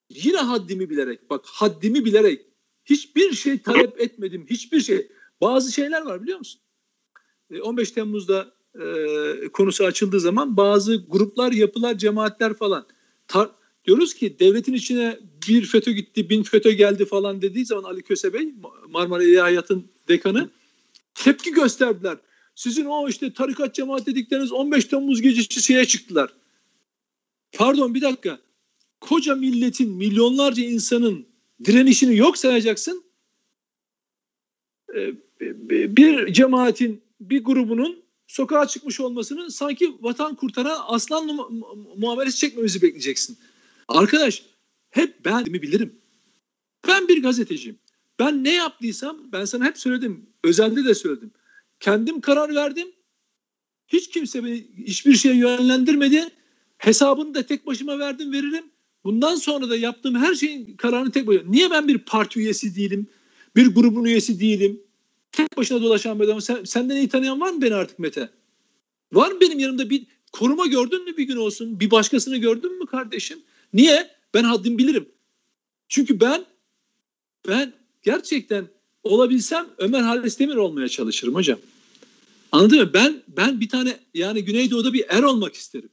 [0.10, 2.46] yine haddimi bilerek, bak haddimi bilerek
[2.86, 4.46] hiçbir şey talep etmedim.
[4.50, 5.12] Hiçbir şey.
[5.42, 6.62] Bazı şeyler var biliyor musun?
[7.62, 12.86] 15 e, Temmuz'da e, konusu açıldığı zaman bazı gruplar, yapılar, cemaatler falan
[13.28, 13.52] tar-
[13.86, 18.34] diyoruz ki devletin içine bir FETÖ gitti, bin FETÖ geldi falan dediği zaman Ali Köse
[18.34, 18.54] Bey,
[18.90, 20.50] Marmara İlahiyat'ın dekanı
[21.16, 22.18] tepki gösterdiler.
[22.56, 26.34] Sizin o işte tarikat cemaat dedikleriniz 15 Temmuz gecesi şeye çıktılar.
[27.52, 28.40] Pardon bir dakika.
[29.00, 31.26] Koca milletin, milyonlarca insanın
[31.66, 33.04] direnişini yok sayacaksın.
[34.96, 35.14] Ee,
[35.98, 41.26] bir cemaatin, bir grubunun sokağa çıkmış olmasını sanki vatan kurtaran aslan
[41.98, 43.38] muamelesi çekmemizi bekleyeceksin.
[43.88, 44.44] Arkadaş
[44.90, 45.96] hep ben mi bilirim.
[46.88, 47.80] Ben bir gazeteciyim.
[48.20, 50.26] Ben ne yaptıysam ben sana hep söyledim.
[50.44, 51.32] Özelde de söyledim.
[51.82, 52.88] Kendim karar verdim.
[53.88, 56.30] Hiç kimse beni hiçbir şeye yönlendirmedi.
[56.78, 58.64] Hesabını da tek başıma verdim veririm.
[59.04, 61.52] Bundan sonra da yaptığım her şeyin kararını tek başıma.
[61.52, 63.08] Niye ben bir parti üyesi değilim?
[63.56, 64.82] Bir grubun üyesi değilim?
[65.32, 66.42] Tek başına dolaşan bir adamım.
[66.42, 68.30] Sen, senden iyi tanıyan var mı beni artık Mete?
[69.14, 71.80] Var mı benim yanımda bir koruma gördün mü bir gün olsun?
[71.80, 73.40] Bir başkasını gördün mü kardeşim?
[73.74, 74.10] Niye?
[74.34, 75.10] Ben haddimi bilirim.
[75.90, 76.46] Çünkü ben
[77.48, 77.74] ben
[78.04, 78.68] gerçekten
[79.04, 81.60] olabilsem Ömer Halis Demir olmaya çalışırım hocam.
[82.52, 82.94] Anladın mı?
[82.94, 85.90] Ben ben bir tane yani Güneydoğu'da bir er olmak isterim.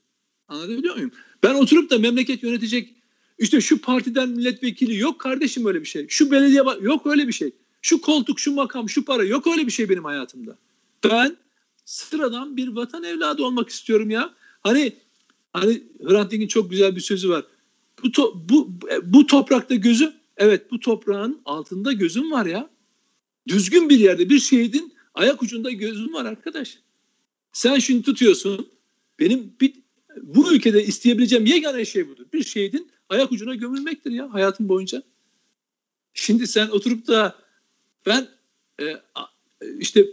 [0.48, 1.10] Anlatabiliyor muyum?
[1.42, 2.94] Ben oturup da memleket yönetecek
[3.38, 6.06] işte şu partiden milletvekili yok kardeşim öyle bir şey.
[6.08, 7.50] Şu belediye yok öyle bir şey.
[7.82, 10.58] Şu koltuk, şu makam, şu para yok öyle bir şey benim hayatımda.
[11.04, 11.36] Ben
[11.84, 14.34] sıradan bir vatan evladı olmak istiyorum ya.
[14.60, 14.92] Hani
[15.52, 17.44] hani Hrant Dink'in çok güzel bir sözü var.
[18.04, 18.70] Bu, to, bu,
[19.02, 22.70] bu toprakta gözüm, evet bu toprağın altında gözüm var ya.
[23.48, 26.78] Düzgün bir yerde bir şehidin ayak ucunda gözüm var arkadaş.
[27.52, 28.68] Sen şimdi tutuyorsun.
[29.18, 29.72] Benim bir,
[30.22, 32.24] bu ülkede isteyebileceğim yegane şey budur.
[32.32, 35.02] Bir şehidin ayak ucuna gömülmektir ya hayatım boyunca.
[36.14, 37.36] Şimdi sen oturup da
[38.06, 38.28] ben
[38.80, 38.96] e,
[39.78, 40.06] işte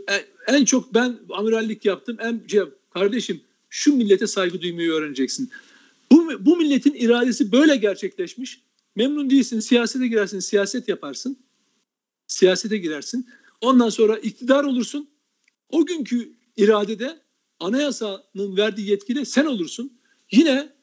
[0.48, 2.18] en çok ben amirallik yaptım.
[2.20, 2.62] En şey,
[2.94, 5.52] kardeşim şu millete saygı duymayı öğreneceksin.
[6.12, 8.62] Bu, bu milletin iradesi böyle gerçekleşmiş.
[8.96, 11.38] Memnun değilsin, siyasete girersin, siyaset yaparsın.
[12.28, 13.30] Siyasete girersin.
[13.62, 15.10] Ondan sonra iktidar olursun.
[15.70, 17.22] O günkü iradede
[17.60, 20.00] anayasanın verdiği yetkide sen olursun.
[20.32, 20.74] Yine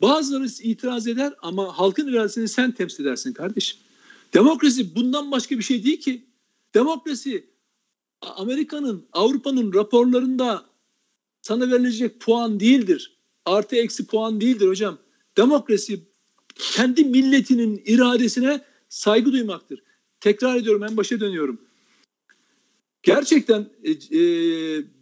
[0.00, 3.78] bazıları itiraz eder ama halkın iradesini sen temsil edersin kardeşim.
[4.34, 6.26] Demokrasi bundan başka bir şey değil ki.
[6.74, 7.50] Demokrasi
[8.20, 10.66] Amerika'nın, Avrupa'nın raporlarında
[11.42, 14.98] sana verilecek puan değildir artı eksi puan değildir hocam.
[15.36, 16.00] Demokrasi
[16.56, 19.82] kendi milletinin iradesine saygı duymaktır.
[20.22, 21.58] Tekrar ediyorum en başa dönüyorum.
[23.02, 24.24] Gerçekten e, e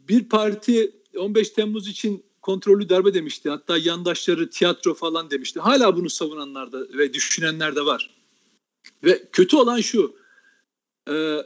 [0.09, 3.51] bir parti 15 Temmuz için kontrollü darbe demişti.
[3.51, 5.61] Hatta yandaşları tiyatro falan demişti.
[5.61, 8.11] Hala bunu savunanlar da ve düşünenler de var.
[9.05, 10.17] Ve kötü olan şu.
[11.11, 11.37] E,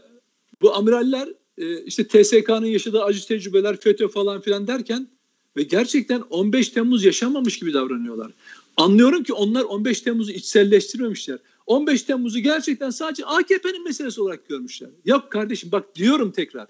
[0.62, 5.08] bu amiraller e, işte TSK'nın yaşadığı acı tecrübeler, FETÖ falan filan derken
[5.56, 8.32] ve gerçekten 15 Temmuz yaşanmamış gibi davranıyorlar.
[8.76, 11.38] Anlıyorum ki onlar 15 Temmuz'u içselleştirmemişler.
[11.66, 14.90] 15 Temmuz'u gerçekten sadece AKP'nin meselesi olarak görmüşler.
[15.04, 16.68] Yok kardeşim bak diyorum tekrar.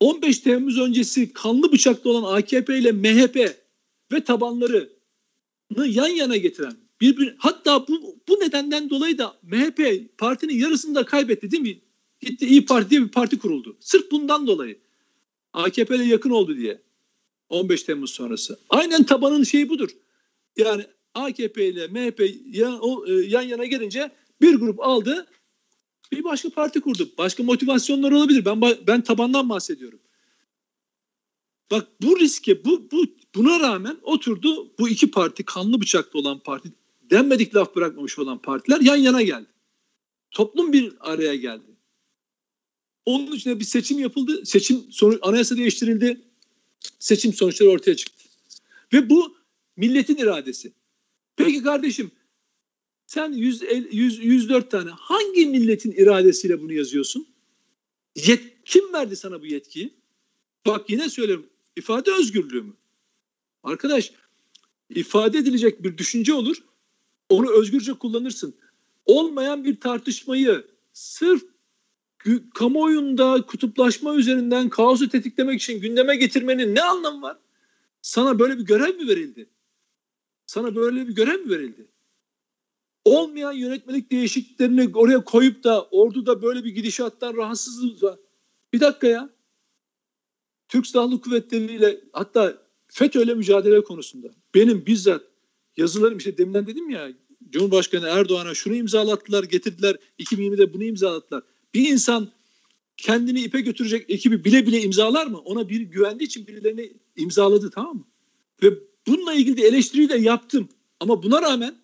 [0.00, 3.36] 15 Temmuz öncesi kanlı bıçaklı olan AKP ile MHP
[4.12, 4.88] ve tabanlarını
[5.86, 11.50] yan yana getiren birbir hatta bu, bu nedenden dolayı da MHP partinin yarısını da kaybetti
[11.50, 11.80] değil mi?
[12.20, 13.76] Gitti İyi Parti diye bir parti kuruldu.
[13.80, 14.78] Sırf bundan dolayı.
[15.52, 16.82] AKP ile yakın oldu diye.
[17.48, 18.58] 15 Temmuz sonrası.
[18.68, 19.90] Aynen tabanın şeyi budur.
[20.56, 24.10] Yani AKP ile MHP yan, o, e, yan yana gelince
[24.40, 25.26] bir grup aldı
[26.12, 27.10] bir başka parti kurdu.
[27.18, 28.44] Başka motivasyonlar olabilir.
[28.44, 30.00] Ben ben tabandan bahsediyorum.
[31.70, 36.72] Bak bu riske bu, bu buna rağmen oturdu bu iki parti kanlı bıçaklı olan parti
[37.10, 39.46] denmedik laf bırakmamış olan partiler yan yana geldi.
[40.30, 41.72] Toplum bir araya geldi.
[43.04, 44.46] Onun için bir seçim yapıldı.
[44.46, 46.20] Seçim sonuç anayasa değiştirildi.
[46.98, 48.24] Seçim sonuçları ortaya çıktı.
[48.92, 49.36] Ve bu
[49.76, 50.72] milletin iradesi.
[51.36, 52.10] Peki kardeşim
[53.06, 53.62] sen 100,
[53.92, 57.26] 100, 104 tane hangi milletin iradesiyle bunu yazıyorsun?
[58.16, 59.94] Yet, kim verdi sana bu yetkiyi?
[60.66, 61.46] Bak yine söylüyorum.
[61.76, 62.72] ifade özgürlüğü mü?
[63.62, 64.12] Arkadaş
[64.90, 66.56] ifade edilecek bir düşünce olur.
[67.28, 68.54] Onu özgürce kullanırsın.
[69.06, 71.42] Olmayan bir tartışmayı sırf
[72.54, 77.38] kamuoyunda kutuplaşma üzerinden kaosu tetiklemek için gündeme getirmenin ne anlamı var?
[78.02, 79.48] Sana böyle bir görev mi verildi?
[80.46, 81.92] Sana böyle bir görev mi verildi?
[83.04, 88.18] olmayan yönetmelik değişikliklerini oraya koyup da orduda böyle bir gidişattan rahatsızız var.
[88.72, 89.30] Bir dakika ya.
[90.68, 95.22] Türk Silahlı Kuvvetleri ile hatta FETÖ'yle mücadele konusunda benim bizzat
[95.76, 97.08] yazılarım işte deminden dedim ya
[97.50, 101.42] Cumhurbaşkanı Erdoğan'a şunu imzalattılar getirdiler 2020'de bunu imzalattılar.
[101.74, 102.32] Bir insan
[102.96, 105.38] kendini ipe götürecek ekibi bile bile imzalar mı?
[105.38, 108.04] Ona bir güvendiği için birilerini imzaladı tamam mı?
[108.62, 108.68] Ve
[109.06, 110.68] bununla ilgili de eleştiriyi de yaptım.
[111.00, 111.74] Ama buna rağmen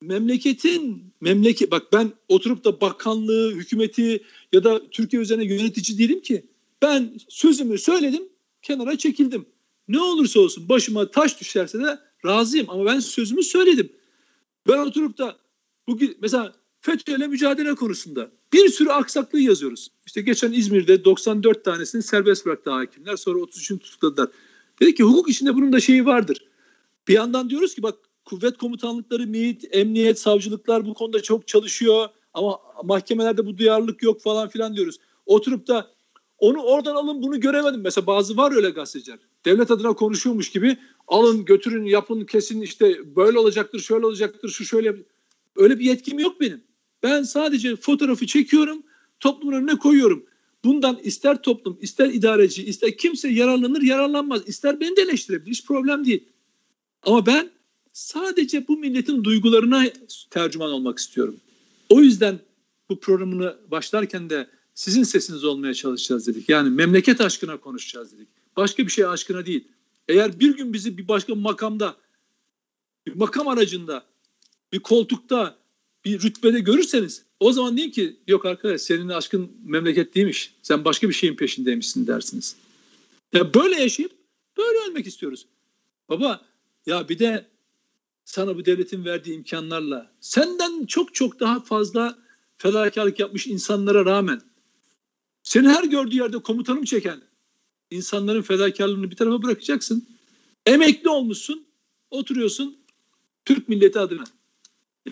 [0.00, 6.46] memleketin memleket bak ben oturup da bakanlığı, hükümeti ya da Türkiye üzerine yönetici değilim ki.
[6.82, 8.28] Ben sözümü söyledim,
[8.62, 9.46] kenara çekildim.
[9.88, 13.92] Ne olursa olsun başıma taş düşerse de razıyım ama ben sözümü söyledim.
[14.68, 15.36] Ben oturup da
[15.86, 19.88] bugün mesela FETÖ'yle mücadele konusunda bir sürü aksaklığı yazıyoruz.
[20.06, 23.16] İşte geçen İzmir'de 94 tanesini serbest bıraktı hakimler.
[23.16, 24.28] Sonra 33'ünü tutukladılar.
[24.82, 26.46] Dedi ki hukuk içinde bunun da şeyi vardır.
[27.08, 32.58] Bir yandan diyoruz ki bak kuvvet komutanlıkları, MİT, emniyet, savcılıklar bu konuda çok çalışıyor ama
[32.84, 34.98] mahkemelerde bu duyarlılık yok falan filan diyoruz.
[35.26, 35.90] Oturup da
[36.38, 37.80] onu oradan alın bunu göremedim.
[37.80, 39.18] Mesela bazı var öyle gazeteciler.
[39.44, 40.78] Devlet adına konuşuyormuş gibi
[41.08, 44.96] alın götürün yapın kesin işte böyle olacaktır şöyle olacaktır şu şöyle.
[45.56, 46.64] Öyle bir yetkim yok benim.
[47.02, 48.82] Ben sadece fotoğrafı çekiyorum
[49.20, 50.26] toplumun önüne koyuyorum.
[50.64, 54.42] Bundan ister toplum ister idareci ister kimse yararlanır yararlanmaz.
[54.46, 56.24] İster beni de eleştirebilir hiç problem değil.
[57.02, 57.50] Ama ben
[57.92, 59.84] sadece bu milletin duygularına
[60.30, 61.36] tercüman olmak istiyorum.
[61.88, 62.40] O yüzden
[62.88, 66.48] bu programını başlarken de sizin sesiniz olmaya çalışacağız dedik.
[66.48, 68.28] Yani memleket aşkına konuşacağız dedik.
[68.56, 69.68] Başka bir şey aşkına değil.
[70.08, 71.96] Eğer bir gün bizi bir başka makamda,
[73.06, 74.04] bir makam aracında,
[74.72, 75.56] bir koltukta,
[76.04, 80.54] bir rütbede görürseniz o zaman deyin ki yok arkadaş senin aşkın memleket değilmiş.
[80.62, 82.56] Sen başka bir şeyin peşindeymişsin dersiniz.
[83.32, 84.12] Ya böyle yaşayıp
[84.56, 85.46] böyle ölmek istiyoruz.
[86.08, 86.42] Baba
[86.86, 87.46] ya bir de
[88.24, 92.18] sana bu devletin verdiği imkanlarla senden çok çok daha fazla
[92.58, 94.40] fedakarlık yapmış insanlara rağmen
[95.42, 97.20] seni her gördüğü yerde komutanım çeken
[97.90, 100.06] insanların fedakarlığını bir tarafa bırakacaksın.
[100.66, 101.66] Emekli olmuşsun,
[102.10, 102.76] oturuyorsun
[103.44, 104.24] Türk milleti adına.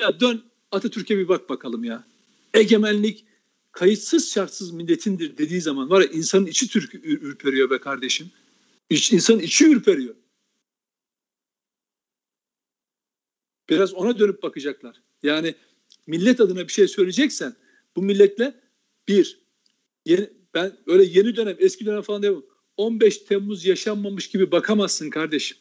[0.01, 2.10] Ya dön Atatürk'e bir bak bakalım ya.
[2.55, 3.25] Egemenlik
[3.73, 8.31] kayıtsız şartsız milletindir dediği zaman var ya insanın içi Türk ürperiyor be kardeşim.
[8.91, 10.15] İç, insanın içi ürperiyor.
[13.71, 15.03] Biraz ona dönüp bakacaklar.
[15.23, 15.55] Yani
[16.07, 17.57] millet adına bir şey söyleyeceksen
[17.97, 18.61] bu milletle
[19.09, 19.41] bir
[20.07, 22.37] yeni, ben öyle yeni dönem eski dönem falan değil
[22.77, 25.59] 15 Temmuz yaşanmamış gibi bakamazsın kardeşim.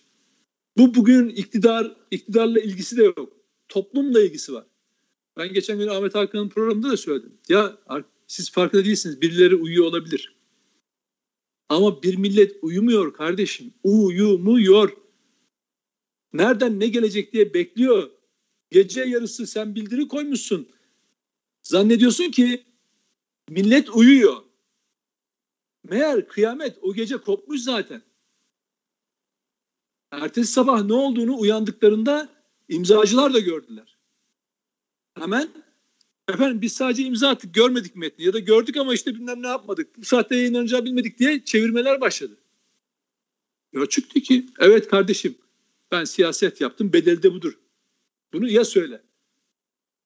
[0.77, 3.33] Bu bugün iktidar iktidarla ilgisi de yok.
[3.67, 4.65] Toplumla ilgisi var.
[5.39, 7.37] Ben geçen gün Ahmet Hakan'ın programında da söyledim.
[7.49, 7.77] Ya
[8.27, 9.21] siz farkında değilsiniz.
[9.21, 10.35] Birileri uyuyor olabilir.
[11.69, 13.73] Ama bir millet uyumuyor kardeşim.
[13.83, 14.97] Uyumuyor.
[16.33, 18.09] Nereden ne gelecek diye bekliyor.
[18.71, 20.69] Gece yarısı sen bildiri koymuşsun.
[21.61, 22.65] Zannediyorsun ki
[23.49, 24.43] millet uyuyor.
[25.83, 28.01] Meğer kıyamet o gece kopmuş zaten.
[30.11, 32.29] Ertesi sabah ne olduğunu uyandıklarında
[32.69, 33.98] imzacılar da gördüler.
[35.13, 35.49] Hemen
[36.29, 39.97] efendim biz sadece imza attık görmedik metni ya da gördük ama işte bilmem ne yapmadık.
[39.97, 42.37] Bu saatte yayınlanacağı bilmedik diye çevirmeler başladı.
[43.73, 45.35] Ya çıktı ki evet kardeşim
[45.91, 47.59] ben siyaset yaptım bedeli de budur.
[48.33, 49.01] Bunu ya söyle.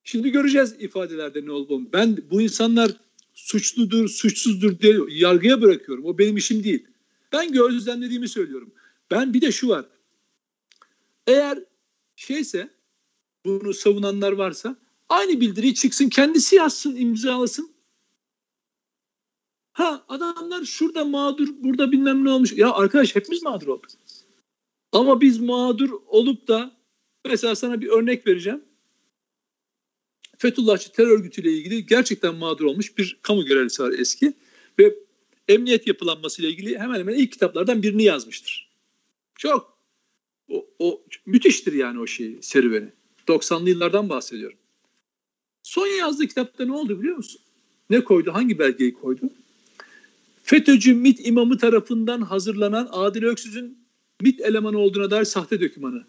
[0.04, 1.94] Şimdi göreceğiz ifadelerde ne olduğunu.
[1.94, 2.92] Ben bu insanlar
[3.34, 6.06] suçludur, suçsuzdur diye yargıya bırakıyorum.
[6.06, 6.88] O benim işim değil.
[7.32, 8.74] Ben gözlemlediğimi söylüyorum.
[9.12, 9.86] Ben bir de şu var.
[11.28, 11.60] Eğer
[12.16, 12.70] şeyse
[13.46, 14.78] bunu savunanlar varsa
[15.14, 17.74] aynı bildiri çıksın kendisi yazsın imzalasın.
[19.74, 22.54] Ha adamlar şurada mağdur burada bilmem ne olmuş.
[22.54, 23.92] Ya arkadaş hepimiz mağdur olduk.
[24.92, 26.78] Ama biz mağdur olup da
[27.26, 28.64] mesela sana bir örnek vereceğim.
[30.38, 34.34] Fethullahçı terör örgütüyle ilgili gerçekten mağdur olmuş bir kamu görevlisi var eski
[34.80, 34.96] ve
[35.48, 38.70] emniyet yapılanması ile ilgili hemen hemen ilk kitaplardan birini yazmıştır.
[39.36, 39.78] Çok
[40.48, 42.90] o, o müthiştir yani o şeyi serüveni.
[43.28, 44.58] 90'lı yıllardan bahsediyorum.
[45.64, 47.42] Son yazdığı kitapta ne oldu biliyor musun?
[47.90, 48.34] Ne koydu?
[48.34, 49.30] Hangi belgeyi koydu?
[50.44, 53.78] FETÖ'cü MIT imamı tarafından hazırlanan Adil Öksüz'ün
[54.22, 56.04] MIT elemanı olduğuna dair sahte dokümanı.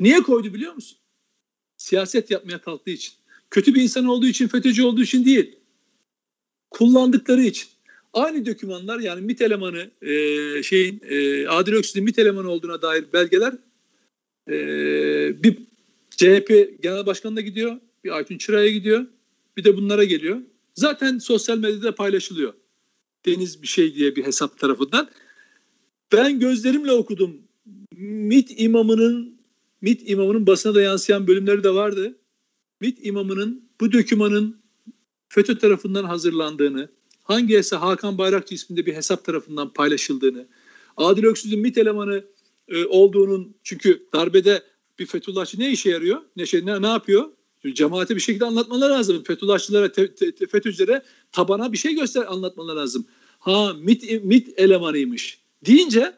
[0.00, 0.98] Niye koydu biliyor musun?
[1.76, 3.14] Siyaset yapmaya kalktığı için.
[3.50, 5.56] Kötü bir insan olduğu için, FETÖ'cü olduğu için değil.
[6.70, 7.68] Kullandıkları için.
[8.12, 13.54] Aynı dokümanlar yani MIT elemanı e, şeyin e, Adil Öksüz'ün MIT elemanı olduğuna dair belgeler
[14.48, 14.56] e,
[15.42, 15.58] bir
[16.10, 19.06] CHP Genel Başkanı'na gidiyor, bir Aytun Çıra'ya gidiyor,
[19.56, 20.38] bir de bunlara geliyor.
[20.74, 22.52] Zaten sosyal medyada paylaşılıyor.
[23.26, 25.08] Deniz bir şey diye bir hesap tarafından.
[26.12, 27.36] Ben gözlerimle okudum.
[27.96, 29.36] MIT imamının
[29.80, 32.18] MIT imamının basına da yansıyan bölümleri de vardı.
[32.80, 34.60] MIT imamının bu dökümanın
[35.28, 36.88] FETÖ tarafından hazırlandığını,
[37.22, 40.46] hangi hesap Hakan Bayrakçı isminde bir hesap tarafından paylaşıldığını,
[40.96, 42.24] Adil Öksüz'ün MIT elemanı
[42.68, 44.62] e, olduğunun çünkü darbede
[44.98, 46.20] bir Fethullahçı ne işe yarıyor?
[46.36, 47.35] Ne şey ne, ne yapıyor?
[47.74, 49.22] Cemaate bir şekilde anlatmaları lazım.
[49.24, 50.14] Fethullahçılara, te,
[50.50, 51.02] FETÖ'cülere
[51.32, 53.06] tabana bir şey göster anlatmaları lazım.
[53.38, 56.14] Ha MIT, MIT elemanıymış deyince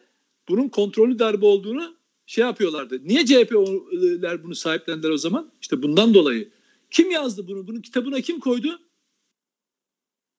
[0.49, 1.97] bunun kontrollü darbe olduğunu
[2.27, 3.01] şey yapıyorlardı.
[3.05, 5.53] Niye CHP'ler bunu sahiplendiler o zaman?
[5.61, 6.51] İşte bundan dolayı.
[6.91, 7.69] Kim yazdı bunu?
[7.69, 8.81] Bunun kitabına kim koydu?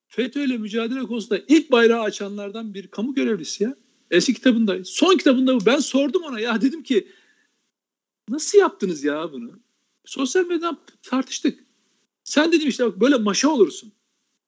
[0.08, 3.76] FETÖ ile mücadele konusunda ilk bayrağı açanlardan bir kamu görevlisi ya.
[4.12, 4.84] Eski kitabında.
[4.84, 5.66] Son kitabında bu.
[5.66, 7.08] Ben sordum ona ya dedim ki
[8.30, 9.60] nasıl yaptınız ya bunu?
[10.06, 11.64] Sosyal medyadan tartıştık.
[12.24, 13.92] Sen dedim işte bak böyle maşa olursun.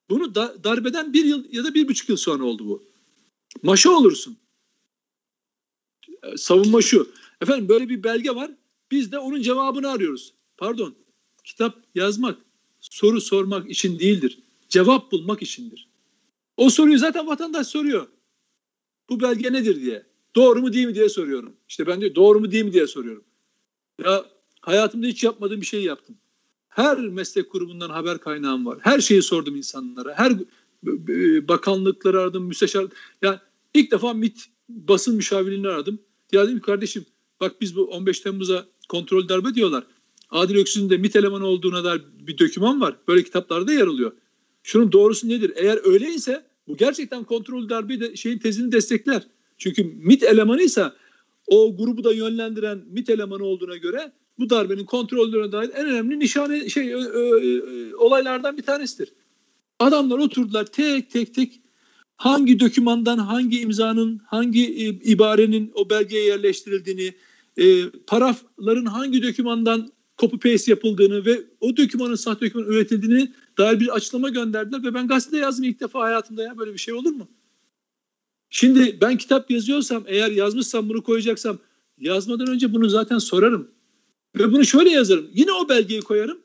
[0.10, 2.84] Bunu da, darbeden bir yıl ya da bir buçuk yıl sonra oldu bu.
[3.64, 4.38] Maşa olursun.
[6.36, 7.12] Savunma şu.
[7.42, 8.52] Efendim böyle bir belge var.
[8.92, 10.34] Biz de onun cevabını arıyoruz.
[10.58, 10.96] Pardon.
[11.44, 12.38] Kitap yazmak,
[12.80, 14.40] soru sormak için değildir.
[14.70, 15.88] Cevap bulmak içindir.
[16.58, 18.08] O soruyu zaten vatandaş soruyor.
[19.10, 20.06] Bu belge nedir diye.
[20.36, 21.56] Doğru mu değil mi diye soruyorum.
[21.70, 23.24] İşte ben de doğru mu değil mi diye soruyorum.
[24.04, 24.26] Ya
[24.62, 26.18] hayatımda hiç yapmadığım bir şey yaptım.
[26.70, 28.78] Her meslek grubundan haber kaynağım var.
[28.82, 30.14] Her şeyi sordum insanlara.
[30.18, 30.34] Her
[31.48, 32.86] bakanlıkları aradım, müsteşar.
[33.22, 33.40] Yani
[33.74, 36.00] ilk defa MIT basın müşavirliğini aradım.
[36.32, 37.06] Ya dedim kardeşim
[37.40, 39.84] bak biz bu 15 Temmuz'a kontrol darbe diyorlar.
[40.30, 42.96] Adil Öksüz'ün de MIT elemanı olduğuna dair bir döküman var.
[43.08, 44.12] Böyle kitaplarda yer alıyor.
[44.64, 45.52] Şunun doğrusu nedir?
[45.56, 49.28] Eğer öyleyse bu gerçekten kontrol darbe de şeyin tezini destekler.
[49.58, 50.96] Çünkü MIT elemanıysa
[51.48, 56.70] o grubu da yönlendiren MIT elemanı olduğuna göre bu darbenin kontrollerine dair en önemli nişane
[56.70, 59.14] şey ö, ö, ö, olaylardan bir tanesidir.
[59.80, 61.62] Adamlar oturdular tek tek tek
[62.18, 67.14] hangi dokümandan hangi imzanın hangi e, ibarenin o belgeye yerleştirildiğini
[67.58, 73.96] e, parafların hangi dokümandan copy paste yapıldığını ve o dokümanın sahte doküman üretildiğini dair bir
[73.96, 77.28] açıklama gönderdiler ve ben gazetede yazdım ilk defa hayatımda ya böyle bir şey olur mu?
[78.50, 81.58] Şimdi ben kitap yazıyorsam eğer yazmışsam bunu koyacaksam
[81.98, 83.72] yazmadan önce bunu zaten sorarım.
[84.36, 85.30] Ve bunu şöyle yazarım.
[85.34, 86.42] Yine o belgeyi koyarım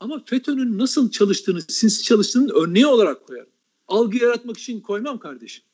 [0.00, 3.50] ama FETÖ'nün nasıl çalıştığını, sinsi çalıştığının örneği olarak koyarım.
[3.88, 5.64] Algı yaratmak için koymam kardeşim.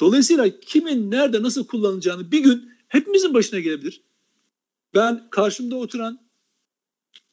[0.00, 4.02] Dolayısıyla kimin nerede nasıl kullanılacağını bir gün hepimizin başına gelebilir.
[4.94, 6.28] Ben karşımda oturan,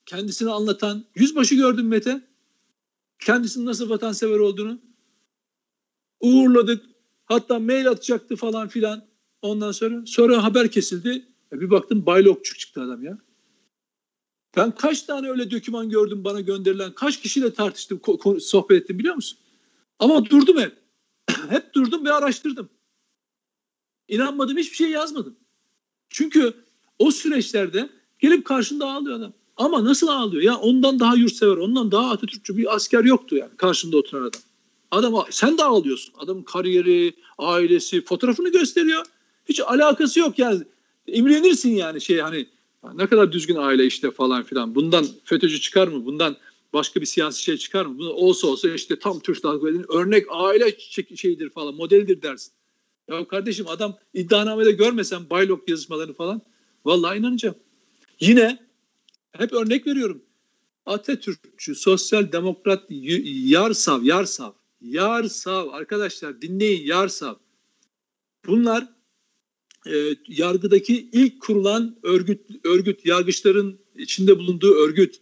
[0.05, 2.22] kendisini anlatan yüzbaşı gördüm Mete.
[3.20, 4.82] Kendisinin nasıl vatansever olduğunu.
[6.20, 6.86] Uğurladık.
[7.26, 9.07] Hatta mail atacaktı falan filan.
[9.41, 11.34] Ondan sonra sonra haber kesildi.
[11.52, 13.18] E bir baktım Baylokçuk çıktı adam ya.
[14.58, 16.91] Ben kaç tane öyle döküman gördüm bana gönderilen.
[16.91, 18.02] Kaç kişiyle tartıştım,
[18.39, 19.38] sohbet ettim biliyor musun?
[20.00, 20.78] Ama durdum hep.
[21.50, 22.70] hep durdum ve araştırdım.
[24.08, 25.36] İnanmadım hiçbir şey yazmadım.
[26.10, 26.54] Çünkü
[27.00, 27.89] o süreçlerde
[28.20, 29.34] gelip karşında ağlıyor adam.
[29.58, 30.43] Ama nasıl ağlıyor?
[30.43, 34.41] Ya ondan daha yurtsever, ondan daha Atatürkçü bir asker yoktu yani karşında oturan adam.
[34.91, 36.14] Adam sen de ağlıyorsun.
[36.18, 39.06] Adamın kariyeri, ailesi, fotoğrafını gösteriyor.
[39.46, 40.64] Hiç alakası yok yani.
[41.08, 42.47] İmrenirsin yani şey hani
[42.93, 44.76] ne kadar düzgün aile işte falan filan.
[44.76, 46.06] Bundan FETÖ'cü çıkar mı?
[46.06, 46.38] Bundan
[46.74, 47.97] başka bir siyasi şey çıkar mı?
[47.97, 50.78] Bunu olsa olsa işte tam Türk Halk örnek aile
[51.16, 52.53] şeyidir falan, modelidir dersin.
[53.10, 56.41] Ya kardeşim adam iddianamede görmesen Baylok yazışmalarını falan
[56.86, 57.56] vallahi inanacağım.
[58.20, 58.60] Yine
[59.32, 60.22] hep örnek veriyorum.
[60.86, 64.51] Atatürkçü, sosyal demokrat Yarsav, Yarsav,
[64.82, 67.36] Yarsav arkadaşlar dinleyin Yarsav.
[68.47, 68.95] Bunlar
[69.88, 75.15] e, yargıdaki ilk kurulan örgüt, örgüt, yargıçların içinde bulunduğu örgüt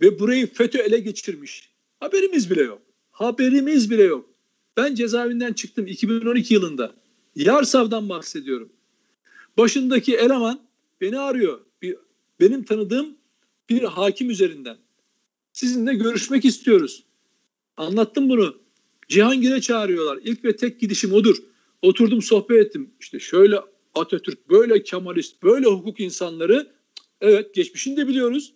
[0.00, 1.68] ve burayı FETÖ ele geçirmiş.
[2.00, 2.82] Haberimiz bile yok.
[3.10, 4.28] Haberimiz bile yok.
[4.76, 6.94] Ben cezaevinden çıktım 2012 yılında.
[7.36, 8.72] Yarsav'dan bahsediyorum.
[9.58, 10.60] Başındaki eleman
[11.00, 11.60] beni arıyor.
[11.82, 11.96] Bir,
[12.40, 13.16] benim tanıdığım
[13.68, 14.76] bir hakim üzerinden.
[15.52, 17.04] Sizinle görüşmek istiyoruz.
[17.76, 18.56] Anlattım bunu.
[19.08, 20.18] Cihangir'e çağırıyorlar.
[20.24, 21.36] İlk ve tek gidişim odur.
[21.82, 22.90] Oturdum sohbet ettim.
[23.00, 23.56] İşte şöyle
[23.94, 26.72] Atatürk, böyle Kemalist, böyle hukuk insanları
[27.20, 28.54] evet geçmişini de biliyoruz.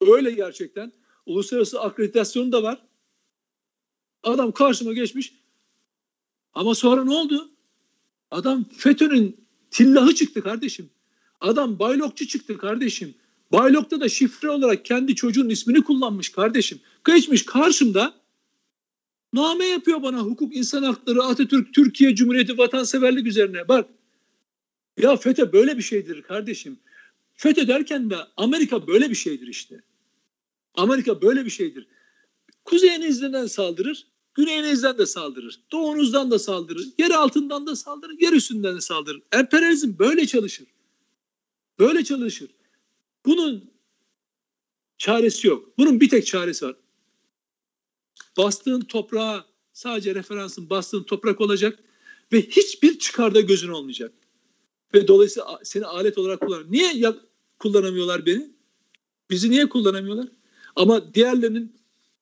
[0.00, 0.92] Öyle gerçekten.
[1.26, 2.86] Uluslararası akreditasyonu da var.
[4.22, 5.34] Adam karşıma geçmiş.
[6.54, 7.50] Ama sonra ne oldu?
[8.30, 10.90] Adam FETÖ'nün tillahı çıktı kardeşim.
[11.40, 13.14] Adam baylokçu çıktı kardeşim.
[13.52, 16.80] Baylok'ta da şifre olarak kendi çocuğun ismini kullanmış kardeşim.
[17.06, 18.14] Geçmiş karşımda
[19.32, 23.68] name yapıyor bana hukuk, insan hakları, Atatürk, Türkiye Cumhuriyeti, vatanseverlik üzerine.
[23.68, 23.88] Bak
[24.98, 26.80] ya FETÖ böyle bir şeydir kardeşim.
[27.34, 29.82] FETÖ derken de Amerika böyle bir şeydir işte.
[30.74, 31.86] Amerika böyle bir şeydir.
[32.64, 35.60] Kuzeyinizden saldırır, güneyinizden de saldırır.
[35.72, 39.22] Doğunuzdan da saldırır, yer altından da saldırır, yer üstünden de saldırır.
[39.32, 40.66] Emperyalizm böyle çalışır.
[41.78, 42.50] Böyle çalışır.
[43.26, 43.70] Bunun
[44.98, 45.78] çaresi yok.
[45.78, 46.76] Bunun bir tek çaresi var.
[48.36, 51.78] Bastığın toprağa sadece referansın bastığın toprak olacak
[52.32, 54.12] ve hiçbir çıkarda gözün olmayacak.
[54.94, 56.66] Ve dolayısıyla seni alet olarak kullanır.
[56.70, 57.16] Niye ya,
[57.58, 58.50] kullanamıyorlar beni?
[59.30, 60.28] Bizi niye kullanamıyorlar?
[60.76, 61.76] Ama diğerlerinin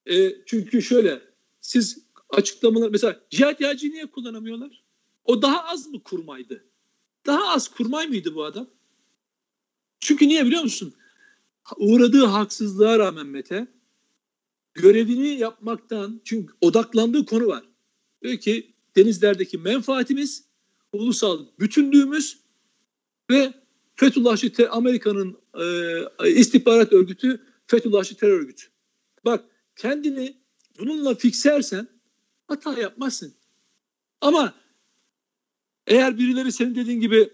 [0.07, 1.23] e, çünkü şöyle
[1.61, 1.99] siz
[2.31, 4.85] açıklamalar mesela Cihat Yağcı'yı niye kullanamıyorlar?
[5.25, 6.65] O daha az mı kurmaydı?
[7.27, 8.71] Daha az kurmay mıydı bu adam?
[10.01, 10.95] Çünkü niye biliyor musun?
[11.77, 13.67] Uğradığı haksızlığa rağmen Mete
[14.75, 17.65] görevini yapmaktan çünkü odaklandığı konu var.
[18.23, 20.45] Diyor ki denizlerdeki menfaatimiz,
[20.93, 22.39] ulusal bütünlüğümüz
[23.31, 23.53] ve
[23.97, 25.39] Fethullahçı Amerika'nın
[26.23, 28.67] e, istihbarat örgütü Fethullahçı terör örgütü.
[29.25, 29.45] Bak
[29.77, 30.37] kendini
[30.79, 31.89] bununla fiksersen
[32.49, 33.35] hata yapmazsın.
[34.21, 34.55] Ama
[35.87, 37.33] eğer birileri senin dediğin gibi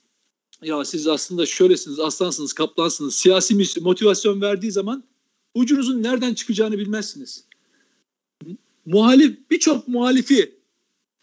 [0.62, 5.04] ya siz aslında şöylesiniz, aslansınız, kaplansınız, siyasi motivasyon verdiği zaman
[5.54, 7.44] ucunuzun nereden çıkacağını bilmezsiniz.
[8.86, 10.58] Muhalif, birçok muhalifi,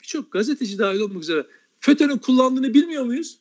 [0.02, 1.48] birçok gazeteci dahil olmak üzere
[1.80, 3.40] FETÖ'nün kullandığını bilmiyor muyuz?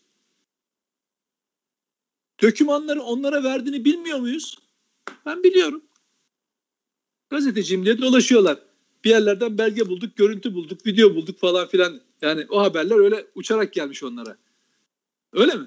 [2.42, 4.58] Dökümanları onlara verdiğini bilmiyor muyuz?
[5.26, 5.82] Ben biliyorum.
[7.30, 8.58] Gazeteciyim diye dolaşıyorlar.
[9.04, 12.00] Bir yerlerden belge bulduk, görüntü bulduk, video bulduk falan filan.
[12.22, 14.36] Yani o haberler öyle uçarak gelmiş onlara.
[15.32, 15.66] Öyle mi?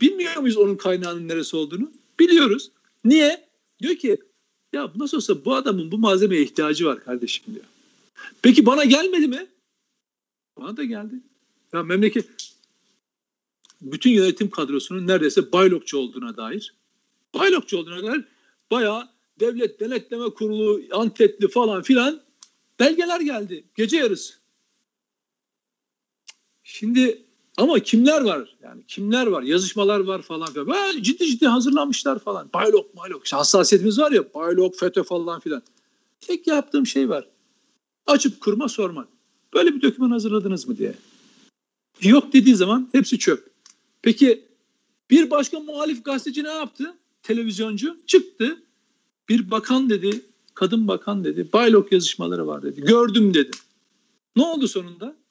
[0.00, 1.92] Bilmiyor muyuz onun kaynağının neresi olduğunu?
[2.20, 2.70] Biliyoruz.
[3.04, 3.48] Niye?
[3.82, 4.16] Diyor ki
[4.72, 7.64] ya nasıl olsa bu adamın bu malzemeye ihtiyacı var kardeşim diyor.
[8.42, 9.46] Peki bana gelmedi mi?
[10.58, 11.14] Bana da geldi.
[11.72, 12.51] Ya memleket
[13.82, 16.74] bütün yönetim kadrosunun neredeyse baylokçu olduğuna dair
[17.34, 18.24] baylokçu olduğuna dair
[18.70, 19.08] bayağı
[19.40, 22.20] devlet denetleme kurulu anketli falan filan
[22.80, 24.34] belgeler geldi gece yarısı.
[26.62, 27.22] Şimdi
[27.56, 28.56] ama kimler var?
[28.62, 29.42] Yani kimler var?
[29.42, 30.66] Yazışmalar var falan filan.
[30.66, 32.50] Böyle ciddi ciddi hazırlanmışlar falan.
[32.54, 33.24] Baylok, baylok.
[33.24, 34.34] İşte hassasiyetimiz var ya.
[34.34, 35.62] Baylok, FETÖ falan filan.
[36.20, 37.28] Tek yaptığım şey var.
[38.06, 39.08] Açıp kurma sormak.
[39.54, 40.94] Böyle bir doküman hazırladınız mı diye.
[42.02, 43.51] Yok dediği zaman hepsi çöp.
[44.02, 44.48] Peki
[45.10, 46.94] bir başka muhalif gazeteci ne yaptı?
[47.22, 48.62] Televizyoncu çıktı.
[49.28, 50.20] Bir bakan dedi,
[50.54, 51.48] kadın bakan dedi.
[51.52, 52.80] Baylok yazışmaları var dedi.
[52.80, 53.50] Gördüm dedi.
[54.36, 55.22] Ne oldu sonunda?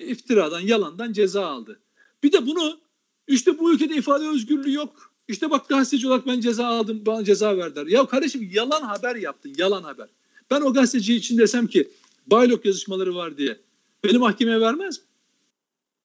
[0.00, 1.80] iftiradan, yalandan ceza aldı.
[2.22, 2.80] Bir de bunu
[3.28, 5.12] işte bu ülkede ifade özgürlüğü yok.
[5.28, 7.86] İşte bak gazeteci olarak ben ceza aldım, bana ceza verdiler.
[7.86, 10.08] Ya kardeşim yalan haber yaptın, yalan haber.
[10.50, 11.90] Ben o gazeteci için desem ki
[12.26, 13.60] baylok yazışmaları var diye
[14.04, 15.04] beni mahkemeye vermez mi?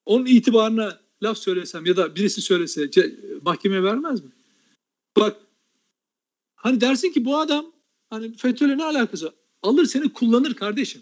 [0.10, 2.89] Onun itibarına laf söylesem ya da birisi söylese
[3.41, 4.30] mahkemeye vermez mi?
[5.18, 5.38] Bak
[6.55, 7.66] hani dersin ki bu adam
[8.10, 11.01] hani FETÖ'yle ne alakası Alır seni kullanır kardeşim.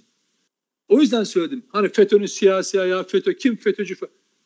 [0.88, 1.64] O yüzden söyledim.
[1.70, 3.96] Hani FETÖ'nün siyasi ayağı FETÖ kim FETÖ'cü?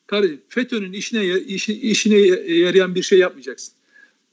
[0.08, 2.18] Kardeşim FETÖ'nün işine işi, işine
[2.54, 3.74] yarayan bir şey yapmayacaksın.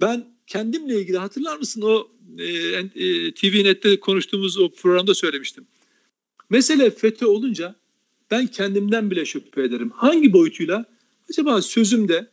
[0.00, 2.08] Ben kendimle ilgili hatırlar mısın o
[2.38, 5.66] e, e, TV Net'te konuştuğumuz o programda söylemiştim.
[6.50, 7.74] Mesele FETÖ olunca
[8.30, 9.90] ben kendimden bile şüphe ederim.
[9.94, 10.84] Hangi boyutuyla?
[11.30, 12.30] Acaba sözümde,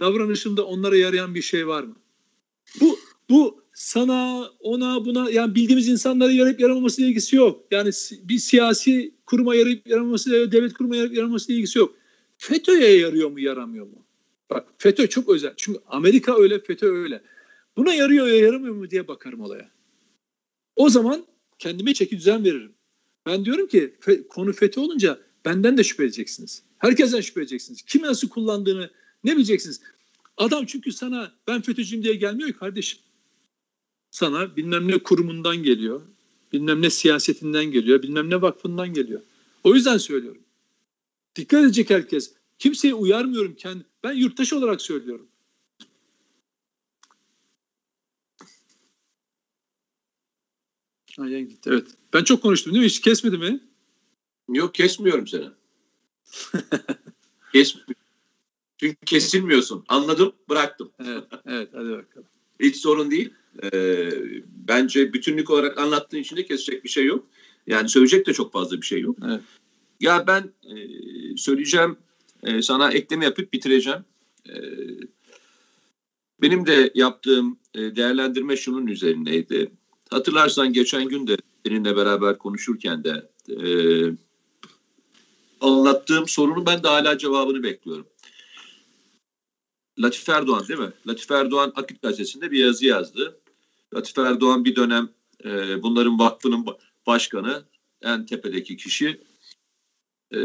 [0.00, 1.96] davranışımda onlara yarayan bir şey var mı?
[2.80, 2.98] Bu
[3.30, 7.64] bu sana, ona, buna yani bildiğimiz insanlara yarayıp yaramaması ilgisi yok.
[7.70, 7.90] Yani
[8.22, 11.94] bir siyasi kuruma yarayıp yaramaması, devlet kuruma yarayıp yaramaması ilgisi yok.
[12.38, 14.04] FETÖ'ye yarıyor mu, yaramıyor mu?
[14.50, 15.54] Bak FETÖ çok özel.
[15.56, 17.22] Çünkü Amerika öyle, FETÖ öyle.
[17.76, 19.70] Buna yarıyor ya yaramıyor mu diye bakarım olaya.
[20.76, 21.26] O zaman
[21.58, 22.72] kendime çeki düzen veririm.
[23.26, 23.94] Ben diyorum ki
[24.28, 26.62] konu FETÖ olunca benden de şüphe edeceksiniz.
[26.78, 27.82] Herkesten şüphe edeceksiniz.
[27.82, 28.90] Kimi nasıl kullandığını
[29.24, 29.80] ne bileceksiniz.
[30.36, 33.00] Adam çünkü sana ben FETÖ'cüyüm diye gelmiyor ki kardeşim.
[34.10, 36.02] Sana bilmem ne kurumundan geliyor.
[36.52, 38.02] Bilmem ne siyasetinden geliyor.
[38.02, 39.20] Bilmem ne vakfından geliyor.
[39.64, 40.42] O yüzden söylüyorum.
[41.36, 42.32] Dikkat edecek herkes.
[42.58, 43.54] Kimseyi uyarmıyorum.
[43.54, 45.28] Kendi, ben yurttaş olarak söylüyorum.
[51.18, 51.70] Aynen gitti.
[51.72, 51.86] Evet.
[52.12, 52.88] Ben çok konuştum değil mi?
[52.88, 53.60] Hiç kesmedi mi?
[54.48, 55.48] Yok kesmiyorum seni.
[57.52, 57.94] Kesmiyorum.
[58.78, 59.84] Çünkü kesilmiyorsun.
[59.88, 60.90] Anladım, bıraktım.
[61.04, 62.26] Evet, evet hadi bakalım.
[62.60, 63.30] Hiç sorun değil.
[63.62, 64.10] Ee,
[64.46, 67.26] bence bütünlük olarak anlattığın için de kesecek bir şey yok.
[67.66, 69.16] Yani söyleyecek de çok fazla bir şey yok.
[69.26, 69.40] Evet.
[70.00, 70.76] Ya ben e,
[71.36, 71.96] söyleyeceğim,
[72.42, 74.04] e, sana ekleme yapıp bitireceğim.
[74.48, 74.54] E,
[76.42, 79.70] benim de yaptığım e, değerlendirme şunun üzerindeydi.
[80.10, 81.36] Hatırlarsan geçen gün de
[81.66, 83.64] seninle beraber konuşurken de e,
[85.62, 88.06] anlattığım sorunun ben de hala cevabını bekliyorum.
[89.98, 90.92] Latif Erdoğan değil mi?
[91.06, 93.40] Latif Erdoğan Akit Gazetesi'nde bir yazı yazdı.
[93.94, 95.08] Latif Erdoğan bir dönem
[95.44, 96.66] e, bunların vakfının
[97.06, 97.64] başkanı,
[98.02, 99.20] en tepedeki kişi
[100.34, 100.38] e,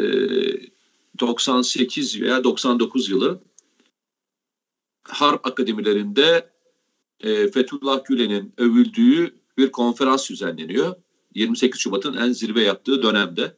[1.20, 3.40] 98 veya 99 yılı
[5.04, 6.50] Harp Akademilerinde
[7.20, 10.96] e, Fethullah Gülen'in övüldüğü bir konferans düzenleniyor.
[11.36, 13.58] 28 Şubat'ın en zirve yaptığı dönemde.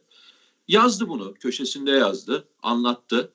[0.70, 3.34] Yazdı bunu, köşesinde yazdı, anlattı.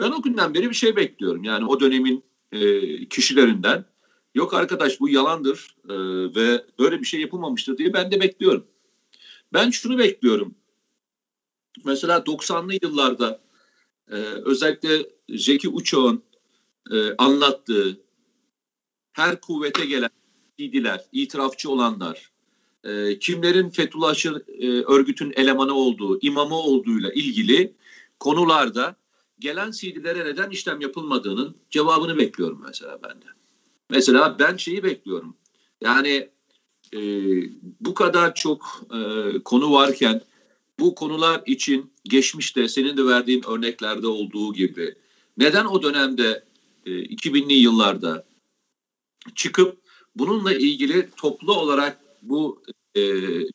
[0.00, 1.44] Ben o günden beri bir şey bekliyorum.
[1.44, 3.84] Yani o dönemin e, kişilerinden
[4.34, 5.94] yok arkadaş bu yalandır e,
[6.34, 8.66] ve böyle bir şey yapılmamıştır diye ben de bekliyorum.
[9.52, 10.54] Ben şunu bekliyorum.
[11.84, 13.40] Mesela 90'lı yıllarda
[14.10, 16.22] e, özellikle Zeki Uçak'ın
[16.90, 18.00] e, anlattığı
[19.12, 20.10] her kuvvete gelen
[20.58, 22.31] idiler, itirafçı olanlar,
[22.84, 27.74] e, kimlerin Fethullahçı e, örgütün elemanı olduğu, imamı olduğuyla ilgili
[28.20, 28.96] konularda
[29.38, 33.26] gelen CD'lere neden işlem yapılmadığının cevabını bekliyorum mesela ben de.
[33.90, 35.36] Mesela ben şeyi bekliyorum.
[35.80, 36.28] Yani
[36.94, 37.00] e,
[37.80, 38.98] bu kadar çok e,
[39.44, 40.20] konu varken
[40.78, 44.94] bu konular için geçmişte senin de verdiğin örneklerde olduğu gibi
[45.36, 46.44] neden o dönemde
[46.86, 48.24] e, 2000'li yıllarda
[49.34, 49.78] çıkıp
[50.16, 52.62] bununla ilgili toplu olarak bu
[52.94, 53.00] e,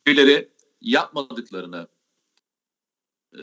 [0.07, 0.49] şeyleri
[0.81, 1.87] yapmadıklarını
[3.33, 3.39] e,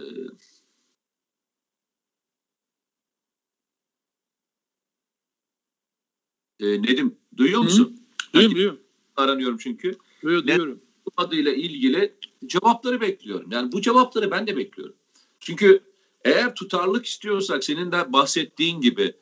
[6.60, 8.00] e, Nedim duyuyor musun?
[8.34, 8.80] Duyuyorum, duyuyorum.
[9.16, 9.96] Aranıyorum çünkü.
[10.22, 10.80] Duyuyor, duyuyorum.
[11.16, 12.14] adıyla ilgili
[12.46, 13.50] cevapları bekliyorum.
[13.50, 14.94] Yani bu cevapları ben de bekliyorum.
[15.40, 15.80] Çünkü
[16.24, 19.14] eğer tutarlılık istiyorsak senin de bahsettiğin gibi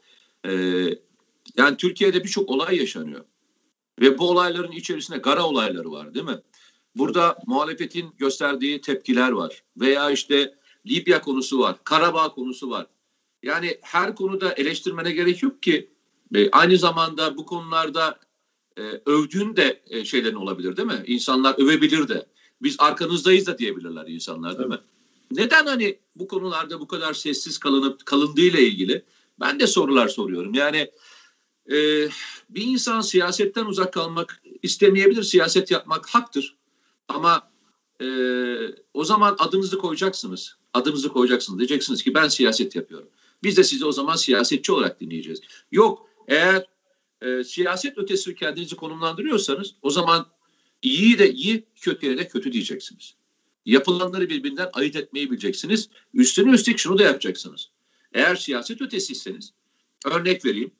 [0.46, 0.52] e,
[1.56, 3.24] yani Türkiye'de birçok olay yaşanıyor.
[4.02, 6.38] Ve bu olayların içerisinde gara olayları var değil mi?
[6.96, 9.62] Burada muhalefetin gösterdiği tepkiler var.
[9.76, 10.54] Veya işte
[10.86, 12.86] Libya konusu var, Karabağ konusu var.
[13.42, 15.90] Yani her konuda eleştirmene gerek yok ki.
[16.34, 18.18] E, aynı zamanda bu konularda
[18.76, 21.02] e, övdüğün de e, şeylerin olabilir değil mi?
[21.06, 22.26] İnsanlar övebilir de.
[22.62, 24.78] Biz arkanızdayız da diyebilirler insanlar değil mi?
[25.30, 29.04] Neden hani bu konularda bu kadar sessiz kalınıp kalındığıyla ilgili
[29.40, 30.54] ben de sorular soruyorum.
[30.54, 30.90] Yani
[31.70, 32.08] e,
[32.50, 35.22] bir insan siyasetten uzak kalmak istemeyebilir.
[35.22, 36.56] Siyaset yapmak haktır.
[37.08, 37.50] Ama
[38.00, 38.06] e,
[38.94, 40.56] o zaman adınızı koyacaksınız.
[40.74, 41.58] Adınızı koyacaksınız.
[41.58, 43.08] Diyeceksiniz ki ben siyaset yapıyorum.
[43.42, 45.40] Biz de sizi o zaman siyasetçi olarak dinleyeceğiz.
[45.72, 46.66] Yok eğer
[47.22, 50.26] e, siyaset ötesi kendinizi konumlandırıyorsanız o zaman
[50.82, 53.14] iyi de iyi, kötüye de kötü diyeceksiniz.
[53.66, 55.88] Yapılanları birbirinden ayırt etmeyi bileceksiniz.
[56.14, 57.70] Üstüne üstlük şunu da yapacaksınız.
[58.12, 59.52] Eğer siyaset ötesiyseniz,
[60.06, 60.70] örnek vereyim,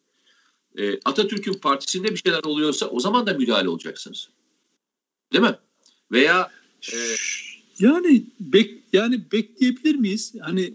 [0.78, 4.28] e, Atatürk'ün partisinde bir şeyler oluyorsa o zaman da müdahale olacaksınız.
[5.32, 5.56] Değil mi?
[6.12, 6.50] Veya
[6.92, 6.96] e,
[7.78, 10.34] yani bek yani bekleyebilir miyiz?
[10.40, 10.74] Hani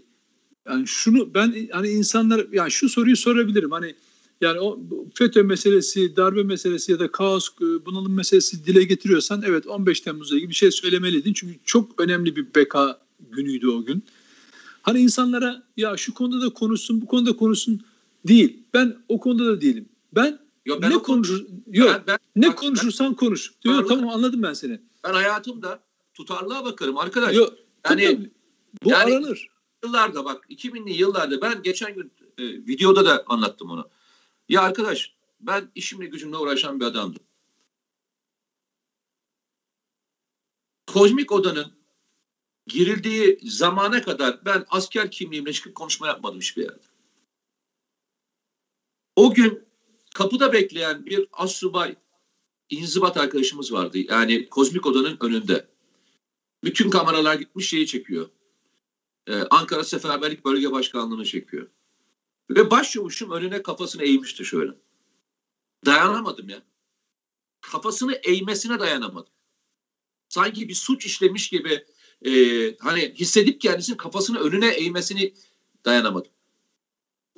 [0.68, 3.70] yani şunu ben hani insanlar yani şu soruyu sorabilirim.
[3.70, 3.94] Hani
[4.40, 4.80] yani o
[5.14, 10.36] FETÖ meselesi, darbe meselesi ya da kaos e, bunalım meselesi dile getiriyorsan evet 15 Temmuz'la
[10.36, 11.32] ilgili bir şey söylemeliydin.
[11.32, 14.04] Çünkü çok önemli bir beka günüydü o gün.
[14.82, 17.82] Hani insanlara ya şu konuda da konuşsun, bu konuda konuşsun
[18.24, 18.62] değil.
[18.74, 19.88] Ben o konuda da değilim.
[20.12, 23.52] Ben, Yo, ben ne konuşur yok ben, ben, ne bak, konuşursan konuş.
[23.64, 24.80] Ben, Yok, tamam anladım ben seni.
[25.04, 25.80] Ben hayatımda
[26.14, 27.36] tutarlığa bakarım arkadaş.
[27.36, 27.54] Yok,
[27.88, 28.30] yani tabii,
[28.84, 29.48] bu yani- aranır.
[29.84, 33.88] yıllarda bak 2000'li yıllarda ben geçen gün e, videoda da anlattım onu.
[34.48, 37.22] Ya arkadaş ben işimle gücümle uğraşan bir adamdım.
[40.86, 41.72] Kozmik odanın
[42.66, 46.87] girildiği zamana kadar ben asker kimliğimle çıkıp konuşma yapmadım hiçbir yerde.
[49.18, 49.64] O gün
[50.14, 51.96] kapıda bekleyen bir assubay
[52.70, 53.98] inzibat arkadaşımız vardı.
[53.98, 55.68] Yani kozmik odanın önünde.
[56.64, 58.30] Bütün kameralar gitmiş şeyi çekiyor.
[59.26, 61.68] Ee, Ankara Seferberlik Bölge Başkanlığı'nı çekiyor.
[62.50, 64.72] Ve başçavuşum önüne kafasını eğmişti şöyle.
[65.86, 66.62] Dayanamadım ya.
[67.60, 69.32] Kafasını eğmesine dayanamadım.
[70.28, 71.84] Sanki bir suç işlemiş gibi
[72.26, 72.32] e,
[72.78, 75.34] hani hissedip kendisinin kafasını önüne eğmesini
[75.84, 76.32] dayanamadım.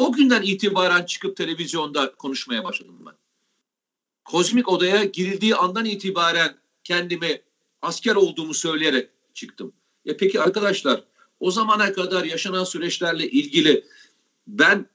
[0.01, 3.15] O günden itibaren çıkıp televizyonda konuşmaya başladım ben.
[4.25, 7.43] Kozmik odaya girildiği andan itibaren kendimi
[7.83, 9.73] asker olduğumu söyleyerek çıktım.
[10.05, 11.05] Ya peki arkadaşlar
[11.41, 13.85] o zamana kadar yaşanan süreçlerle ilgili
[14.47, 14.87] ben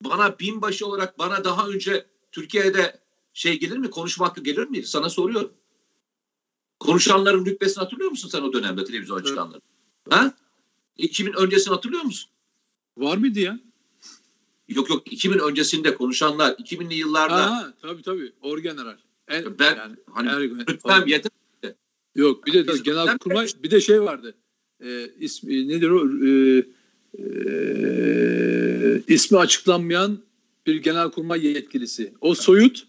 [0.00, 3.00] bana binbaşı olarak bana daha önce Türkiye'de
[3.32, 3.90] şey gelir mi?
[3.90, 4.82] Konuşma hakkı gelir mi?
[4.82, 5.52] Sana soruyorum.
[6.80, 9.26] Konuşanların rütbesini hatırlıyor musun sen o dönemde televizyon evet.
[9.26, 9.60] çıkanları?
[10.10, 10.32] Ha?
[10.96, 12.30] 2000 öncesini hatırlıyor musun?
[12.96, 13.65] Var mıydı ya?
[14.68, 17.34] Yok yok 2000 öncesinde konuşanlar 2000'li yıllarda.
[17.34, 18.96] Aa, tabii tabii orgeneral.
[19.28, 21.32] En, ben yani, hani er, rütbem yeter.
[22.14, 24.34] Yok bir de, de genel kurmay bir de şey vardı.
[24.84, 26.08] E, ismi nedir o?
[26.26, 26.62] E,
[27.18, 30.18] e, ismi açıklanmayan
[30.66, 32.14] bir genel kurmay yetkilisi.
[32.20, 32.86] O soyut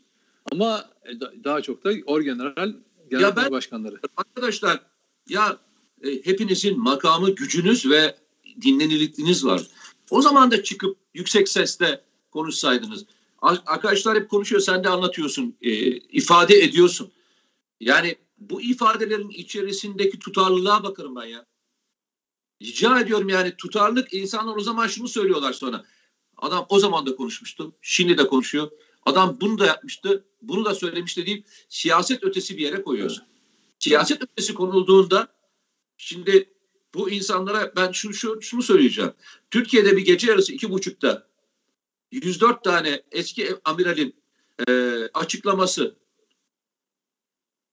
[0.52, 0.90] ama
[1.44, 2.74] daha çok da orgeneral
[3.10, 4.00] genel ya ben, başkanları.
[4.18, 4.80] Arkadaşlar
[5.30, 5.58] ya
[6.04, 8.16] e, hepinizin makamı, gücünüz ve
[8.62, 9.68] dinlenirliğiniz var.
[10.12, 12.01] O zaman da çıkıp yüksek sesle
[12.32, 13.05] konuşsaydınız.
[13.41, 17.12] Arkadaşlar hep konuşuyor, sen de anlatıyorsun, e, ifade ediyorsun.
[17.80, 21.45] Yani bu ifadelerin içerisindeki tutarlılığa bakarım ben ya.
[22.62, 25.86] Rica ediyorum yani tutarlılık insanlar o zaman şunu söylüyorlar sonra.
[26.38, 28.72] Adam o zaman da konuşmuştu, şimdi de konuşuyor.
[29.05, 33.24] Adam bunu da yapmıştı, bunu da söylemişti deyip siyaset ötesi bir yere koyuyorsun.
[33.80, 35.28] Siyaset ötesi konulduğunda
[35.97, 36.49] şimdi
[36.94, 39.14] bu insanlara ben şu, şu şunu söyleyeceğim.
[39.52, 41.28] Türkiye'de bir gece yarısı iki buçukta
[42.12, 44.16] 104 tane eski amiralin
[44.68, 44.74] e,
[45.14, 45.96] açıklaması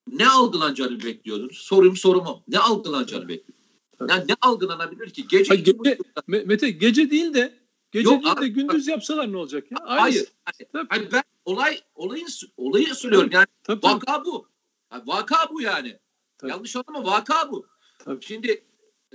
[0.07, 1.59] ne algılanacağını bekliyordunuz?
[1.59, 2.43] Sorum sorumu.
[2.49, 4.11] Ne algılanacağını bekliyordunuz?
[4.11, 5.29] Yani ne algılanabilir ki?
[5.29, 7.59] Gece, Hayır, gece Mete gece değil de
[7.93, 9.79] gece Yok, değil de gündüz yapsalar ne olacak ya?
[9.85, 10.27] Hayır.
[10.45, 10.87] Hayır.
[10.89, 13.31] hayır ben olay olayın olayı söylüyorum.
[13.33, 13.95] Yani tabii, tabii.
[13.95, 14.49] vaka bu.
[14.93, 15.99] Yani vaka bu yani.
[16.39, 16.51] Tabii.
[16.51, 17.67] Yanlış anlama vaka bu.
[17.99, 18.25] Tabii.
[18.25, 18.65] Şimdi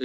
[0.00, 0.04] e,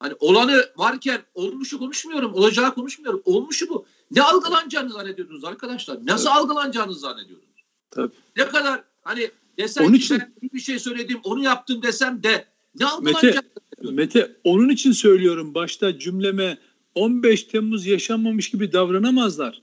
[0.00, 3.22] hani olanı varken olmuşu konuşmuyorum, olacağı konuşmuyorum.
[3.24, 3.86] Olmuşu bu.
[4.10, 6.06] Ne algılanacağını zannediyordunuz arkadaşlar?
[6.06, 6.38] Nasıl Tabii.
[6.38, 7.64] algılanacağını zannediyordunuz?
[7.90, 8.12] Tabii.
[8.36, 12.44] Ne kadar hani desem onun için, ben bir şey söyledim, onu yaptım desem de
[12.80, 13.44] ne algılanacak?
[13.82, 16.58] Mete, Mete onun için söylüyorum başta cümleme
[16.94, 19.62] 15 Temmuz yaşanmamış gibi davranamazlar.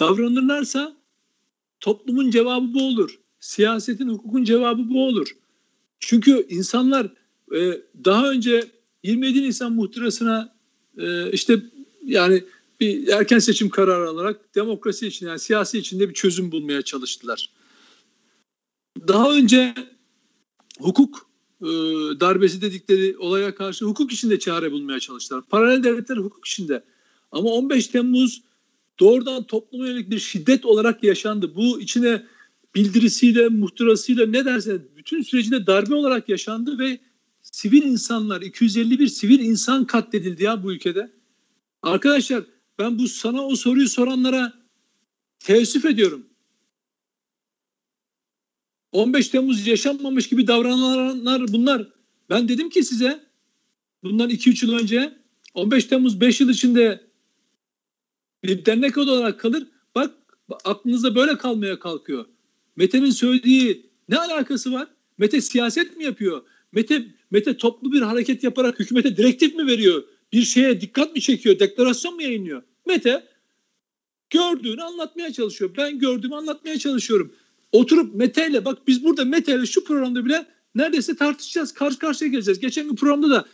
[0.00, 0.96] Davranırlarsa
[1.80, 3.18] toplumun cevabı bu olur.
[3.40, 5.36] Siyasetin, hukukun cevabı bu olur.
[6.00, 7.06] Çünkü insanlar
[7.54, 8.70] e, daha önce
[9.02, 10.54] 27 Nisan muhtırasına
[10.98, 11.62] e, işte
[12.04, 12.44] yani
[12.80, 17.50] bir erken seçim kararı alarak demokrasi için yani siyasi içinde bir çözüm bulmaya çalıştılar.
[19.08, 19.74] Daha önce
[20.78, 21.26] hukuk
[21.60, 21.66] e,
[22.20, 25.42] darbesi dedikleri olaya karşı hukuk içinde çare bulmaya çalıştılar.
[25.50, 26.84] Paralel devletler hukuk içinde.
[27.32, 28.42] Ama 15 Temmuz
[29.00, 31.54] doğrudan topluma yönelik bir şiddet olarak yaşandı.
[31.56, 32.22] Bu içine
[32.74, 36.98] bildirisiyle, muhtırasıyla ne dersen bütün sürecinde darbe olarak yaşandı ve
[37.52, 41.12] sivil insanlar 251 sivil insan katledildi ya bu ülkede.
[41.82, 42.44] Arkadaşlar
[42.78, 44.52] ben bu sana o soruyu soranlara
[45.38, 46.26] teessüf ediyorum.
[48.92, 51.88] 15 Temmuz yaşanmamış gibi davrananlar bunlar.
[52.30, 53.26] Ben dedim ki size
[54.02, 55.18] bundan 2-3 yıl önce
[55.54, 57.10] 15 Temmuz 5 yıl içinde
[58.44, 59.68] bir dernek olarak kalır.
[59.94, 60.14] Bak
[60.64, 62.26] aklınızda böyle kalmaya kalkıyor.
[62.76, 64.88] Mete'nin söylediği ne alakası var?
[65.18, 66.42] Mete siyaset mi yapıyor?
[66.72, 70.04] Mete Mete toplu bir hareket yaparak hükümete direktif mi veriyor?
[70.32, 71.58] Bir şeye dikkat mi çekiyor?
[71.58, 72.62] Deklarasyon mu yayınlıyor?
[72.86, 73.28] Mete
[74.30, 75.70] gördüğünü anlatmaya çalışıyor.
[75.76, 77.32] Ben gördüğümü anlatmaya çalışıyorum.
[77.72, 81.74] Oturup Mete ile bak biz burada Mete ile şu programda bile neredeyse tartışacağız.
[81.74, 82.60] Karşı karşıya geleceğiz.
[82.60, 83.44] Geçen gün programda da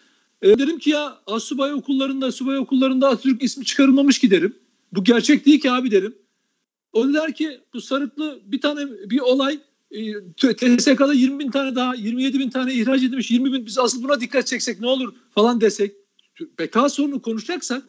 [0.43, 4.55] e, dedim ki ya asubay okullarında, subay okullarında Atatürk ismi çıkarılmamış ki derim.
[4.93, 6.15] Bu gerçek değil ki abi derim.
[6.93, 9.61] O der ki bu sarıklı bir tane bir olay
[10.37, 14.21] TSK'da 20 bin tane daha 27 bin tane ihraç edilmiş 20 bin biz asıl buna
[14.21, 15.95] dikkat çeksek ne olur falan desek
[16.59, 17.83] beka sorunu konuşacaksak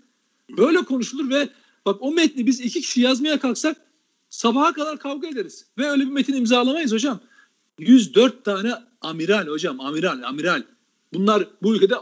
[0.58, 1.50] böyle konuşulur ve
[1.86, 3.78] bak o metni biz iki kişi yazmaya kalksak
[4.30, 7.20] sabaha kadar kavga ederiz ve öyle bir metin imzalamayız hocam.
[7.80, 10.64] 104 tane amiral hocam amiral amiral
[11.14, 11.96] bunlar bu ülkede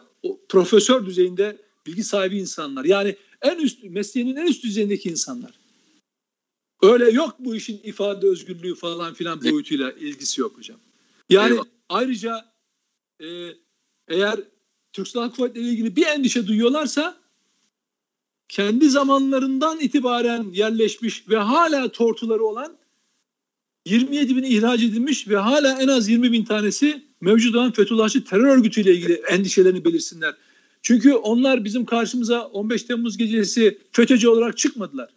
[0.49, 1.57] profesör düzeyinde
[1.87, 5.51] bilgi sahibi insanlar yani en üst mesleğinin en üst düzeyindeki insanlar.
[6.81, 10.77] Öyle yok bu işin ifade özgürlüğü falan filan boyutuyla ilgisi yok hocam.
[11.29, 11.65] Yani Eyvallah.
[11.89, 12.45] ayrıca
[13.19, 13.27] e,
[14.07, 14.39] eğer
[14.93, 17.17] Türk Silahlı Kuvvetleri ile ilgili bir endişe duyuyorlarsa
[18.49, 22.77] kendi zamanlarından itibaren yerleşmiş ve hala tortuları olan
[23.85, 28.57] 27 bin ihraç edilmiş ve hala en az 20 bin tanesi mevcut olan Fethullahçı terör
[28.57, 30.35] örgütüyle ilgili endişelerini belirsinler.
[30.81, 35.09] Çünkü onlar bizim karşımıza 15 Temmuz gecesi FETÖ'cü olarak çıkmadılar.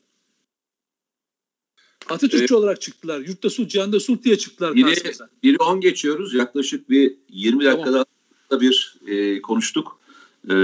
[2.11, 2.53] Atatürkçü evet.
[2.53, 3.21] olarak çıktılar.
[3.21, 5.29] Yurtta sulh, cihanda sulh diye çıktılar biri, karşımıza.
[5.43, 6.35] Biri 10 geçiyoruz.
[6.35, 8.05] Yaklaşık bir 20 dakikada
[8.49, 8.61] tamam.
[8.61, 10.01] bir e, konuştuk.
[10.49, 10.55] E,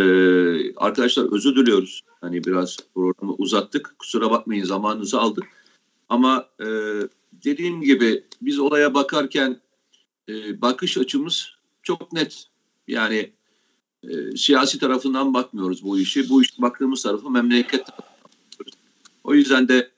[0.77, 2.03] arkadaşlar özür diliyoruz.
[2.21, 3.95] Hani biraz programı uzattık.
[3.99, 5.45] Kusura bakmayın zamanınızı aldık.
[6.09, 6.67] Ama e,
[7.45, 9.61] dediğim gibi biz olaya bakarken
[10.29, 11.51] e, bakış açımız
[11.83, 12.45] çok net.
[12.89, 13.33] Yani
[14.03, 16.29] e, siyasi tarafından bakmıyoruz bu işi.
[16.29, 17.87] Bu iş baktığımız tarafı memleket
[19.25, 19.96] O yüzden de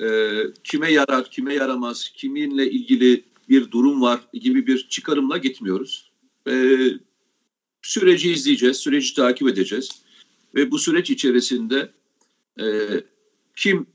[0.00, 6.10] e, kime yarar, kime yaramaz, kiminle ilgili bir durum var gibi bir çıkarımla gitmiyoruz.
[6.48, 6.78] E,
[7.82, 9.88] süreci izleyeceğiz, süreci takip edeceğiz.
[10.54, 11.92] Ve bu süreç içerisinde
[12.60, 12.64] e,
[13.56, 13.86] kim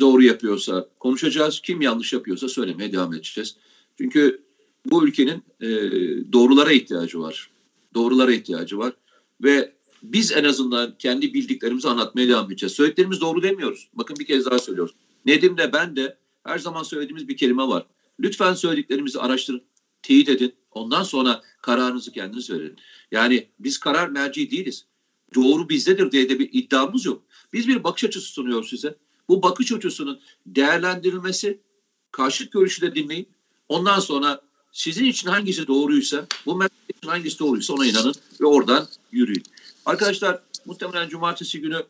[0.00, 3.56] doğru yapıyorsa konuşacağız, kim yanlış yapıyorsa söylemeye devam edeceğiz.
[3.98, 4.42] Çünkü
[4.86, 5.68] bu ülkenin e,
[6.32, 7.50] doğrulara ihtiyacı var.
[7.94, 8.92] Doğrulara ihtiyacı var.
[9.42, 9.72] Ve
[10.02, 12.72] biz en azından kendi bildiklerimizi anlatmaya devam edeceğiz.
[12.72, 13.88] Söylediklerimiz doğru demiyoruz.
[13.94, 14.94] Bakın bir kez daha söylüyoruz.
[15.26, 17.86] Nedim de ben de her zaman söylediğimiz bir kelime var.
[18.20, 19.62] Lütfen söylediklerimizi araştırın,
[20.02, 20.54] teyit edin.
[20.70, 22.76] Ondan sonra kararınızı kendiniz verin.
[23.10, 24.86] Yani biz karar merci değiliz.
[25.34, 27.22] Doğru bizdedir diye de bir iddiamız yok.
[27.52, 28.96] Biz bir bakış açısı sunuyoruz size.
[29.28, 31.60] Bu bakış açısının değerlendirilmesi,
[32.12, 33.28] karşıt görüşü de dinleyin.
[33.68, 34.40] Ondan sonra
[34.72, 39.42] sizin için hangisi doğruysa, bu memleket için hangisi doğruysa ona inanın ve oradan yürüyün.
[39.86, 41.82] Arkadaşlar muhtemelen cumartesi günü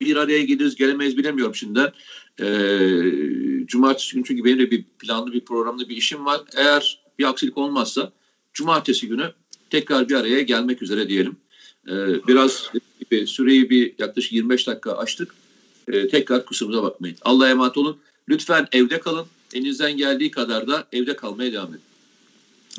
[0.00, 1.92] bir araya geliriz gelemeyiz bilemiyorum şimdi.
[2.40, 6.40] Ee, cumartesi günü çünkü benim de bir planlı bir programlı bir işim var.
[6.56, 8.12] Eğer bir aksilik olmazsa
[8.54, 9.32] cumartesi günü
[9.70, 11.36] tekrar bir araya gelmek üzere diyelim.
[11.88, 12.70] Ee, biraz
[13.10, 15.34] bir süreyi bir yaklaşık 25 dakika açtık.
[15.88, 17.16] Ee, tekrar kusurumuza bakmayın.
[17.22, 17.98] Allah'a emanet olun.
[18.28, 19.26] Lütfen evde kalın.
[19.54, 21.80] Elinizden geldiği kadar da evde kalmaya devam edin.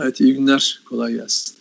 [0.02, 0.82] Evet iyi günler.
[0.86, 1.56] Kolay gelsin.